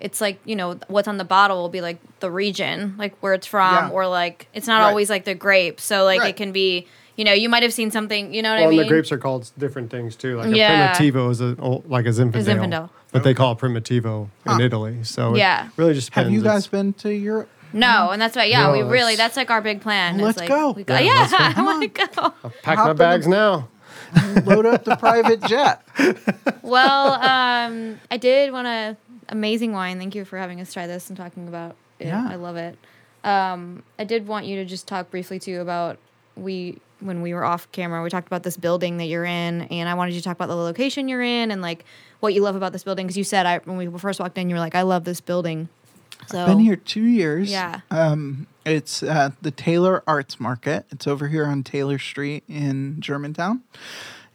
It's 0.00 0.20
like 0.20 0.40
you 0.44 0.56
know 0.56 0.78
what's 0.88 1.08
on 1.08 1.16
the 1.18 1.24
bottle 1.24 1.58
will 1.58 1.68
be 1.68 1.80
like 1.80 1.98
the 2.20 2.30
region, 2.30 2.94
like 2.98 3.16
where 3.20 3.34
it's 3.34 3.46
from, 3.46 3.74
Yeah. 3.74 3.90
or 3.90 4.06
like 4.08 4.48
it's 4.54 4.66
not 4.66 4.80
Right. 4.80 4.88
always 4.88 5.10
like 5.10 5.24
the 5.24 5.34
grape. 5.34 5.80
So 5.80 6.04
like 6.04 6.20
Right. 6.20 6.30
it 6.30 6.36
can 6.36 6.52
be 6.52 6.86
you 7.16 7.24
know, 7.24 7.32
you 7.34 7.50
might 7.50 7.62
have 7.62 7.72
seen 7.74 7.90
something. 7.90 8.32
You 8.32 8.40
know 8.40 8.50
what 8.50 8.60
Well, 8.60 8.68
I 8.68 8.70
mean? 8.70 8.80
and 8.80 8.88
the 8.88 8.92
grapes 8.94 9.12
are 9.12 9.18
called 9.18 9.50
different 9.58 9.90
things 9.90 10.16
too. 10.16 10.38
Like 10.38 10.54
Yeah. 10.54 10.92
a 10.92 10.96
primitivo 10.96 11.30
is 11.30 11.40
a 11.42 11.54
oh, 11.60 11.82
like 11.86 12.06
a 12.06 12.10
Zinfandel, 12.10 12.44
Zinfandel. 12.44 12.88
but 13.12 13.24
they 13.24 13.34
call 13.34 13.52
it 13.52 13.58
primitivo 13.58 14.28
in 14.46 14.60
Italy. 14.60 15.04
So 15.04 15.36
Yeah. 15.36 15.66
it 15.66 15.72
really 15.76 15.92
just 15.92 16.06
depends. 16.08 16.28
Have 16.28 16.32
you 16.34 16.42
guys 16.42 16.66
been 16.66 16.94
to 16.94 17.12
Europe? 17.12 17.48
No, 17.74 18.10
and 18.10 18.20
that's 18.22 18.36
why. 18.36 18.44
Yeah, 18.44 18.66
No, 18.68 18.72
we 18.72 18.82
really, 18.82 19.16
that's 19.16 19.36
like 19.36 19.50
our 19.50 19.60
big 19.60 19.80
plan. 19.82 20.18
Let's 20.18 20.38
like, 20.38 20.48
go. 20.48 20.70
We 20.72 20.82
go. 20.82 20.94
Yeah, 20.94 21.02
Yeah, 21.02 21.12
let's 21.30 21.32
go. 21.32 21.60
I 21.60 21.62
want 21.64 21.82
to 21.82 21.88
go. 21.88 22.50
pack 22.62 22.78
Hop 22.78 22.78
my 22.78 22.82
in 22.84 22.88
the- 22.88 22.94
bags 22.94 23.26
now. 23.28 23.68
Load 24.44 24.64
up 24.66 24.84
the 24.84 24.96
private 24.96 25.42
jet. 25.42 25.82
Well, 26.62 27.14
um, 27.14 27.98
I 28.10 28.16
did 28.16 28.52
want 28.52 28.66
to 28.66 28.96
amazing 29.30 29.72
wine. 29.72 29.98
Thank 29.98 30.14
you 30.14 30.24
for 30.24 30.38
having 30.38 30.60
us 30.60 30.72
try 30.72 30.86
this 30.86 31.08
and 31.08 31.16
talking 31.16 31.48
about 31.48 31.76
it. 31.98 32.08
Yeah. 32.08 32.26
I 32.28 32.34
love 32.34 32.56
it. 32.56 32.76
Um, 33.24 33.82
I 33.98 34.04
did 34.04 34.26
want 34.26 34.46
you 34.46 34.56
to 34.56 34.64
just 34.64 34.86
talk 34.86 35.10
briefly 35.10 35.38
too 35.38 35.60
about 35.60 35.98
we 36.36 36.78
when 37.00 37.22
we 37.22 37.32
were 37.32 37.44
off 37.44 37.70
camera. 37.72 38.02
We 38.02 38.10
talked 38.10 38.26
about 38.26 38.42
this 38.42 38.56
building 38.56 38.98
that 38.98 39.06
you're 39.06 39.24
in, 39.24 39.62
and 39.62 39.88
I 39.88 39.94
wanted 39.94 40.14
you 40.14 40.20
to 40.20 40.24
talk 40.24 40.36
about 40.36 40.48
the 40.48 40.54
location 40.54 41.08
you're 41.08 41.22
in 41.22 41.50
and 41.50 41.62
like 41.62 41.84
what 42.20 42.34
you 42.34 42.42
love 42.42 42.56
about 42.56 42.72
this 42.72 42.84
building 42.84 43.06
because 43.06 43.16
you 43.16 43.24
said 43.24 43.46
I 43.46 43.58
when 43.58 43.76
we 43.76 43.98
first 43.98 44.20
walked 44.20 44.36
in, 44.38 44.48
you 44.48 44.54
were 44.54 44.60
like, 44.60 44.74
I 44.74 44.82
love 44.82 45.04
this 45.04 45.20
building. 45.20 45.68
So 46.28 46.40
I've 46.40 46.48
Been 46.48 46.58
here 46.58 46.76
two 46.76 47.04
years. 47.04 47.50
Yeah. 47.50 47.80
Um, 47.90 48.46
it's 48.64 49.02
uh, 49.02 49.30
the 49.40 49.50
Taylor 49.50 50.02
Arts 50.06 50.38
Market. 50.38 50.84
It's 50.90 51.06
over 51.06 51.28
here 51.28 51.46
on 51.46 51.62
Taylor 51.62 51.98
Street 51.98 52.44
in 52.46 53.00
Germantown, 53.00 53.62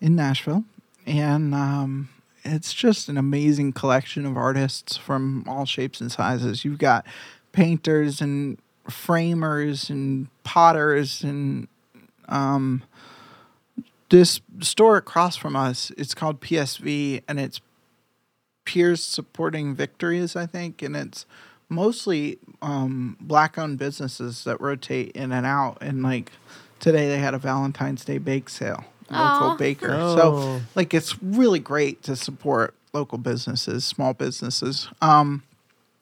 in 0.02 0.16
Nashville, 0.16 0.64
and 1.06 1.54
um, 1.54 2.10
it's 2.46 2.74
just 2.74 3.10
an 3.10 3.18
amazing 3.18 3.74
collection 3.74 4.26
of 4.26 4.38
artists 4.38 4.96
from 4.96 5.44
all 5.48 5.66
shapes 5.66 6.00
and 6.00 6.12
sizes. 6.12 6.64
You've 6.64 6.78
got 6.78 7.06
painters 7.52 8.22
and 8.22 8.58
framers 8.90 9.90
and 9.90 10.28
potters 10.44 11.24
and 11.24 11.68
um, 12.30 12.84
this 14.10 14.42
store 14.62 14.98
across 14.98 15.36
from 15.36 15.56
us. 15.56 15.92
It's 15.98 16.14
called 16.14 16.40
PSV, 16.40 17.24
and 17.28 17.40
it's 17.40 17.62
peers 18.66 19.04
supporting 19.04 19.76
victories, 19.76 20.36
I 20.36 20.46
think, 20.46 20.82
and 20.82 20.96
it's 20.96 21.26
mostly 21.70 22.38
um, 22.62 23.18
black-owned 23.20 23.78
businesses 23.78 24.44
that 24.44 24.62
rotate 24.62 25.12
in 25.12 25.32
and 25.32 25.46
out. 25.46 25.78
And 25.82 26.04
like 26.04 26.32
today, 26.80 27.08
they 27.08 27.18
had 27.18 27.34
a 27.34 27.40
Valentine's 27.40 28.06
Day 28.06 28.18
bake 28.18 28.50
sale, 28.50 28.86
local 29.10 29.50
Aw. 29.50 29.58
baker. 29.58 29.90
Oh. 29.92 30.16
So 30.16 30.62
like 30.76 30.94
it's 30.94 31.22
really 31.22 31.60
great 31.60 32.04
to 32.04 32.16
support 32.16 32.76
local 32.94 33.18
businesses, 33.18 33.86
small 33.86 34.14
businesses. 34.14 34.90
Um, 35.02 35.44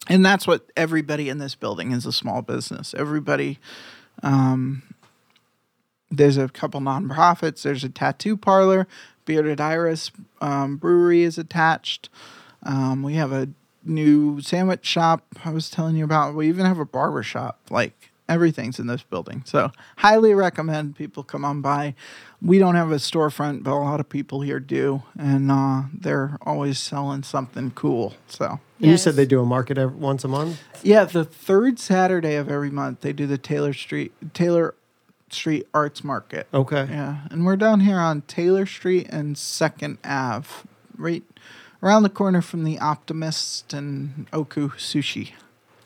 and 0.10 0.26
that's 0.26 0.46
what 0.46 0.70
everybody 0.76 1.30
in 1.30 1.38
this 1.38 1.56
building 1.56 1.92
is 1.92 2.06
a 2.06 2.12
small 2.12 2.42
business. 2.42 2.94
Everybody 2.94 3.60
um, 4.22 4.84
there's 6.12 6.38
a 6.38 6.48
couple 6.50 6.80
nonprofits. 6.80 7.64
There's 7.64 7.84
a 7.84 7.90
tattoo 7.90 8.38
parlor. 8.38 8.88
Bearded 9.26 9.60
Iris 9.60 10.12
um, 10.42 10.78
Brewery 10.78 11.24
is 11.24 11.38
attached. 11.38 12.10
Um, 12.64 13.04
we 13.04 13.16
have 13.16 13.32
a 13.32 13.50
new 13.84 14.42
sandwich 14.42 14.86
shop 14.86 15.26
I 15.44 15.50
was 15.50 15.70
telling 15.70 15.96
you 15.96 16.04
about. 16.04 16.36
We 16.36 16.48
even 16.50 16.66
have 16.66 16.80
a 16.80 16.86
barber 16.86 17.24
shop. 17.24 17.60
Like 17.70 18.12
everything's 18.34 18.80
in 18.80 18.88
this 18.88 19.04
building. 19.04 19.44
So 19.46 19.72
highly 19.98 20.34
recommend 20.34 20.96
people 20.96 21.24
come 21.24 21.46
on 21.46 21.62
by. 21.62 21.96
We 22.42 22.60
don't 22.60 22.76
have 22.76 22.92
a 22.92 22.96
storefront, 22.96 23.64
but 23.64 23.72
a 23.72 23.76
lot 23.80 24.00
of 24.00 24.10
people 24.10 24.42
here 24.42 24.60
do, 24.60 25.04
and 25.18 25.50
uh, 25.52 25.84
they're 25.94 26.38
always 26.42 26.80
selling 26.80 27.24
something 27.24 27.72
cool. 27.72 28.16
So 28.28 28.46
And 28.46 28.60
you 28.80 28.92
Yes. 28.92 29.04
said 29.04 29.16
they 29.16 29.26
do 29.26 29.40
a 29.42 29.46
market 29.46 29.78
every, 29.78 29.96
once 29.96 30.24
a 30.24 30.28
month. 30.28 30.60
yeah, 30.84 31.06
the 31.06 31.24
third 31.24 31.80
Saturday 31.80 32.36
of 32.36 32.50
every 32.50 32.70
month 32.72 33.02
they 33.02 33.14
do 33.14 33.26
the 33.28 33.38
Taylor 33.38 33.72
Street 33.74 34.12
Taylor 34.34 34.76
Street 35.30 35.68
Arts 35.74 36.04
Market. 36.04 36.48
Okay. 36.54 36.86
Yeah, 36.90 37.20
and 37.32 37.46
we're 37.46 37.56
down 37.56 37.80
here 37.80 37.98
on 38.00 38.22
Taylor 38.24 38.66
Street 38.66 39.08
and 39.10 39.38
Second 39.38 39.98
Ave, 40.04 40.48
right 40.98 41.24
around 41.82 42.04
the 42.04 42.10
corner 42.10 42.42
from 42.42 42.64
the 42.66 42.78
Optimist 42.80 43.74
and 43.74 44.28
Oku 44.34 44.70
Sushi. 44.72 45.32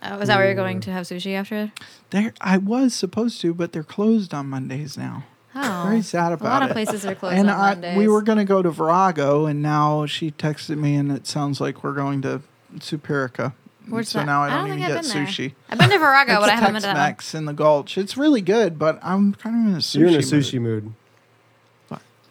Oh, 0.04 0.20
is 0.20 0.28
that 0.28 0.38
where 0.38 0.46
you're 0.46 0.56
going 0.56 0.80
to 0.82 0.92
have 0.92 1.06
sushi 1.06 1.34
after? 1.34 1.72
There, 2.12 2.34
I 2.40 2.58
was 2.58 2.94
supposed 2.94 3.42
to, 3.42 3.54
but 3.54 3.72
they're 3.72 3.84
closed 3.84 4.34
on 4.34 4.48
Mondays 4.48 4.98
now. 4.98 5.24
Oh, 5.56 5.84
Very 5.88 6.04
sad 6.04 6.34
about 6.34 6.46
it. 6.46 6.48
a 6.48 6.50
lot 6.54 6.62
it. 6.64 6.66
of 6.70 6.72
places 6.74 7.06
are 7.06 7.16
closed 7.16 7.36
and 7.36 7.50
on 7.50 7.60
I, 7.60 7.70
Mondays. 7.72 7.98
we 7.98 8.08
were 8.08 8.22
gonna 8.22 8.46
go 8.46 8.62
to 8.62 8.70
Virago, 8.70 9.48
and 9.48 9.62
now 9.64 10.06
she 10.06 10.30
texted 10.32 10.78
me, 10.78 10.96
and 10.96 11.12
it 11.12 11.26
sounds 11.26 11.60
like 11.60 11.84
we're 11.84 11.94
going 11.94 12.22
to 12.22 12.42
Superica. 12.78 13.54
Where's 13.90 14.10
so 14.10 14.20
that? 14.20 14.26
now 14.26 14.44
I 14.44 14.48
I 14.48 14.50
don't, 14.50 14.58
don't 14.60 14.68
even 14.68 14.80
think 14.80 14.88
get 14.90 14.98
I've 14.98 15.04
been 15.14 15.24
there. 15.24 15.26
sushi. 15.34 15.54
I've 15.70 15.80
been 15.80 15.90
to 15.90 15.98
Virago, 15.98 16.32
It's 16.38 16.42
but 16.42 16.50
I 16.50 16.56
haven't 16.56 16.74
been 16.74 16.82
to 16.84 16.88
that. 16.90 16.94
Tex-Mex 16.94 17.34
in 17.36 17.46
the 17.46 17.54
Gulch. 17.54 17.98
It's 17.98 18.18
really 18.18 18.42
good, 18.42 18.78
but 18.78 19.00
I'm 19.02 19.34
kind 19.34 19.56
of 19.56 19.72
in 19.74 19.76
a 19.78 19.82
sushi. 19.82 19.96
You're 20.00 20.08
in 20.10 20.14
a 20.14 20.18
mood. 20.18 20.26
sushi 20.26 20.62
mood. 20.62 20.94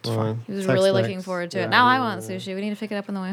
It's 0.07 0.17
fine. 0.17 0.41
He 0.47 0.53
was 0.53 0.67
really 0.67 0.91
Tex-Mex. 0.91 1.03
looking 1.09 1.23
forward 1.23 1.51
to 1.53 1.59
Yeah, 1.59 1.65
it. 1.65 1.69
Now 1.71 1.87
I 1.87 1.99
want 1.99 2.23
sushi. 2.23 2.55
We 2.55 2.61
need 2.61 2.71
to 2.71 2.77
pick 2.77 2.93
it 2.93 2.97
up 2.97 3.09
on 3.09 3.15
the 3.15 3.21
way 3.21 3.33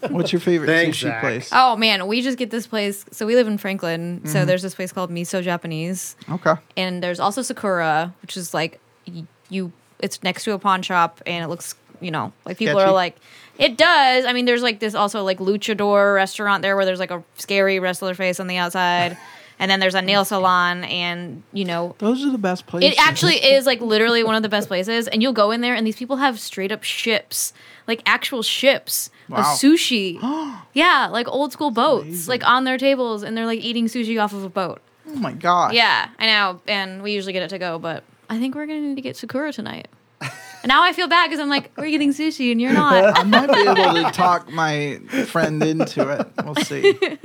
home. 0.02 0.12
What's 0.14 0.32
your 0.32 0.40
favorite 0.40 0.66
Thanks, 0.66 0.98
sushi 0.98 1.02
Zach. 1.02 1.20
place? 1.20 1.50
oh 1.52 1.76
man, 1.76 2.06
we 2.06 2.20
just 2.22 2.38
get 2.38 2.50
this 2.50 2.66
place. 2.66 3.04
So 3.10 3.26
we 3.26 3.34
live 3.34 3.46
in 3.46 3.58
Franklin. 3.58 4.18
Mm-hmm. 4.18 4.28
So 4.28 4.44
there's 4.44 4.62
this 4.62 4.74
place 4.74 4.92
called 4.92 5.10
Miso 5.10 5.42
Japanese, 5.42 6.16
Okay. 6.30 6.54
and 6.76 7.02
there's 7.02 7.20
also 7.20 7.42
Sakura, 7.42 8.12
which 8.22 8.36
is 8.36 8.54
like 8.54 8.80
y- 9.06 9.24
you. 9.48 9.72
It's 10.00 10.22
next 10.22 10.44
to 10.44 10.52
a 10.52 10.58
pawn 10.58 10.82
shop, 10.82 11.20
and 11.26 11.42
it 11.44 11.48
looks, 11.48 11.74
you 12.00 12.10
know, 12.10 12.32
like 12.44 12.58
people 12.58 12.74
Sketchy? 12.74 12.90
are 12.90 12.92
like, 12.92 13.16
it 13.58 13.78
does. 13.78 14.24
I 14.26 14.32
mean, 14.32 14.44
there's 14.44 14.62
like 14.62 14.80
this 14.80 14.94
also 14.94 15.22
like 15.22 15.38
luchador 15.38 16.14
restaurant 16.14 16.62
there 16.62 16.76
where 16.76 16.84
there's 16.84 16.98
like 16.98 17.12
a 17.12 17.22
scary 17.36 17.78
wrestler 17.78 18.12
face 18.14 18.38
on 18.40 18.46
the 18.48 18.56
outside, 18.58 19.16
and 19.58 19.70
then 19.70 19.80
there's 19.80 19.94
a 19.94 20.02
nail 20.02 20.24
salon, 20.24 20.84
and 20.84 21.42
you 21.52 21.64
know, 21.64 21.94
Those 21.98 22.24
are 22.24 22.30
the 22.30 22.38
best 22.38 22.66
places. 22.66 22.92
It 22.92 23.00
actually 23.00 23.36
is 23.36 23.66
like 23.66 23.80
literally 23.80 24.22
one 24.24 24.34
of 24.34 24.42
the 24.42 24.48
best 24.48 24.68
places, 24.68 25.08
and 25.08 25.22
you'll 25.22 25.32
go 25.32 25.50
in 25.50 25.60
there, 25.60 25.74
and 25.74 25.86
these 25.86 25.96
people 25.96 26.16
have 26.16 26.38
straight 26.40 26.72
up 26.72 26.82
ships, 26.82 27.52
like 27.86 28.02
actual 28.06 28.42
ships 28.42 29.10
Wow. 29.28 29.38
of 29.38 29.44
sushi. 29.46 30.18
yeah, 30.74 31.08
like 31.10 31.26
old 31.28 31.52
school 31.52 31.70
boats, 31.70 32.28
like 32.28 32.46
on 32.46 32.64
their 32.64 32.76
tables, 32.78 33.22
and 33.22 33.36
they're 33.36 33.46
like 33.46 33.60
eating 33.60 33.86
sushi 33.86 34.22
off 34.22 34.32
of 34.32 34.44
a 34.44 34.48
boat. 34.50 34.80
Oh 35.08 35.16
my 35.16 35.32
god 35.32 35.74
Yeah, 35.74 36.08
I 36.18 36.26
know, 36.26 36.60
and 36.66 37.02
we 37.02 37.12
usually 37.12 37.32
get 37.32 37.42
it 37.42 37.48
to 37.50 37.58
go, 37.58 37.78
but 37.78 38.04
I 38.28 38.38
think 38.38 38.54
we're 38.54 38.66
gonna 38.66 38.80
need 38.80 38.96
to 38.96 39.00
get 39.02 39.16
Sakura 39.16 39.52
tonight. 39.52 39.88
and 40.20 40.68
now 40.68 40.82
I 40.82 40.92
feel 40.94 41.08
bad 41.08 41.26
because 41.28 41.40
I'm 41.40 41.48
like, 41.50 41.70
we're 41.76 41.90
getting 41.90 42.12
sushi, 42.12 42.50
and 42.52 42.60
you're 42.60 42.72
not. 42.84 43.18
I 43.18 43.22
might 43.22 43.46
be 43.52 43.60
able 43.60 44.02
to 44.02 44.10
talk 44.12 44.50
my 44.50 44.98
friend 45.26 45.62
into 45.62 46.08
it. 46.08 46.26
We'll 46.44 46.54
see. 46.56 46.98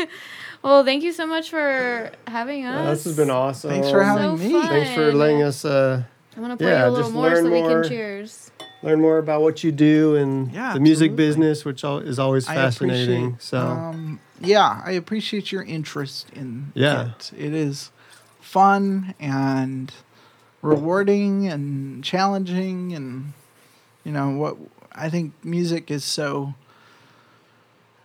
well, 0.61 0.83
thank 0.83 1.03
you 1.03 1.11
so 1.13 1.25
much 1.25 1.49
for 1.49 2.11
having 2.27 2.65
us. 2.65 2.83
Yeah, 2.83 2.89
this 2.91 3.03
has 3.05 3.15
been 3.15 3.29
awesome. 3.29 3.69
Thanks 3.71 3.89
for 3.89 4.03
having 4.03 4.37
So 4.37 4.43
me. 4.43 4.51
fun. 4.51 4.69
Thanks 4.69 4.89
for 4.91 5.13
letting 5.13 5.41
us 5.43 5.65
uh, 5.65 6.03
I'm 6.35 6.41
gonna 6.41 6.57
play 6.57 6.67
Yeah, 6.67 6.87
a 6.87 6.89
little 6.89 7.03
just 7.05 7.13
more 7.13 7.35
so 7.35 7.41
learn 7.43 7.51
we 7.51 7.59
more. 7.61 7.81
can 7.81 7.89
cheers. 7.89 8.51
learn 8.83 9.01
more 9.01 9.17
about 9.17 9.41
what 9.41 9.63
you 9.63 9.71
do 9.71 10.15
and 10.15 10.51
Yeah, 10.51 10.73
the 10.73 10.79
music 10.79 11.11
absolutely. 11.11 11.15
business, 11.25 11.65
which 11.65 11.83
is 11.83 12.19
always 12.19 12.45
fascinating. 12.45 13.37
So 13.39 13.57
um, 13.59 14.19
yeah, 14.41 14.81
I 14.85 14.91
appreciate 14.91 15.51
your 15.51 15.63
interest 15.63 16.29
in 16.33 16.71
Yeah. 16.75 17.09
it. 17.09 17.31
It 17.37 17.53
is 17.53 17.91
fun 18.39 19.13
and 19.19 19.91
rewarding 20.61 21.47
and 21.47 22.03
challenging, 22.03 22.93
and 22.93 23.33
you 24.03 24.11
know 24.11 24.29
what? 24.31 24.57
I 24.93 25.09
think 25.09 25.33
music 25.43 25.89
is 25.91 26.03
so 26.03 26.53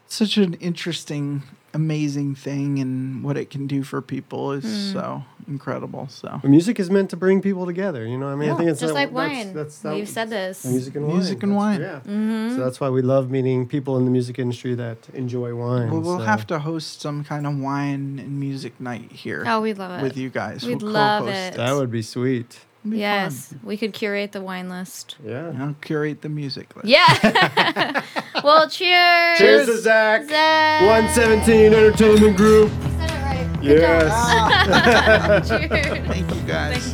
such 0.06 0.36
an 0.36 0.54
interesting, 0.54 1.42
amazing 1.74 2.34
thing, 2.34 2.78
and 2.78 3.22
what 3.24 3.36
it 3.36 3.50
can 3.50 3.66
do 3.66 3.82
for 3.82 4.00
people 4.00 4.52
is 4.52 4.64
Hmm. 4.64 4.92
so 4.92 5.22
incredible. 5.46 6.06
So 6.08 6.40
music 6.44 6.80
is 6.80 6.90
meant 6.90 7.10
to 7.10 7.16
bring 7.16 7.42
people 7.42 7.66
together. 7.66 8.06
You 8.06 8.16
know, 8.16 8.26
what 8.26 8.32
I 8.32 8.36
mean, 8.36 8.50
I 8.50 8.56
think 8.56 8.70
it's 8.70 8.80
Just 8.80 8.94
that- 8.94 9.00
like 9.00 9.12
that's- 9.14 9.44
wine. 9.46 9.54
That's, 9.54 9.78
that- 9.80 9.94
We've 9.94 10.08
said 10.08 10.30
this. 10.30 10.64
Music 10.64 10.94
and 10.96 11.06
wine. 11.06 11.16
Music 11.16 11.42
and 11.42 11.52
That's- 11.52 11.78
wine. 11.78 11.80
Yeah. 11.80 11.98
Mm-hmm. 12.12 12.56
So 12.56 12.64
that's 12.64 12.80
why 12.80 12.88
we 12.88 13.02
love 13.02 13.30
meeting 13.30 13.66
people 13.66 13.96
in 13.98 14.04
the 14.06 14.10
music 14.10 14.38
industry 14.38 14.74
that 14.76 14.98
enjoy 15.12 15.54
wine. 15.54 15.90
Well, 15.90 16.00
we'll 16.00 16.18
so. 16.18 16.24
have 16.24 16.46
to 16.48 16.60
host 16.60 17.00
some 17.02 17.24
kind 17.24 17.46
of 17.46 17.58
wine 17.58 18.18
and 18.24 18.40
music 18.40 18.80
night 18.80 19.12
here 19.12 19.44
Oh, 19.46 19.60
we'd 19.60 19.76
love 19.78 19.98
it. 20.00 20.02
with 20.02 20.16
you 20.16 20.30
guys. 20.30 20.64
We'd 20.64 20.82
We'll 20.82 20.92
love 20.92 21.24
co-host 21.24 21.54
it. 21.54 21.56
That 21.56 21.74
would 21.74 21.90
be 21.90 22.02
sweet. 22.02 22.60
It'd 22.84 22.90
be 22.92 22.98
Yes, 22.98 23.46
fun. 23.46 23.60
we 23.64 23.76
could 23.78 23.94
curate 23.94 24.32
the 24.32 24.42
wine 24.42 24.68
list. 24.68 25.16
Yeah. 25.24 25.46
And 25.48 25.62
I'll 25.62 25.74
curate 25.80 26.20
the 26.20 26.28
music 26.28 26.76
list. 26.76 26.86
Yeah. 26.86 28.02
well, 28.44 28.68
cheers. 28.68 29.38
Cheers 29.38 29.66
to 29.68 29.78
Zach. 29.78 30.28
Zach. 30.28 30.82
117 30.82 31.72
Entertainment 31.72 32.36
Group. 32.36 32.70
Said 32.70 33.10
it 33.10 33.22
right. 33.22 33.58
Yes. 33.62 34.12
Ah. 34.12 35.40
Cheers. 35.48 36.06
Thank 36.06 36.34
you 36.34 36.40
guys. 36.42 36.82
Thank 36.84 36.93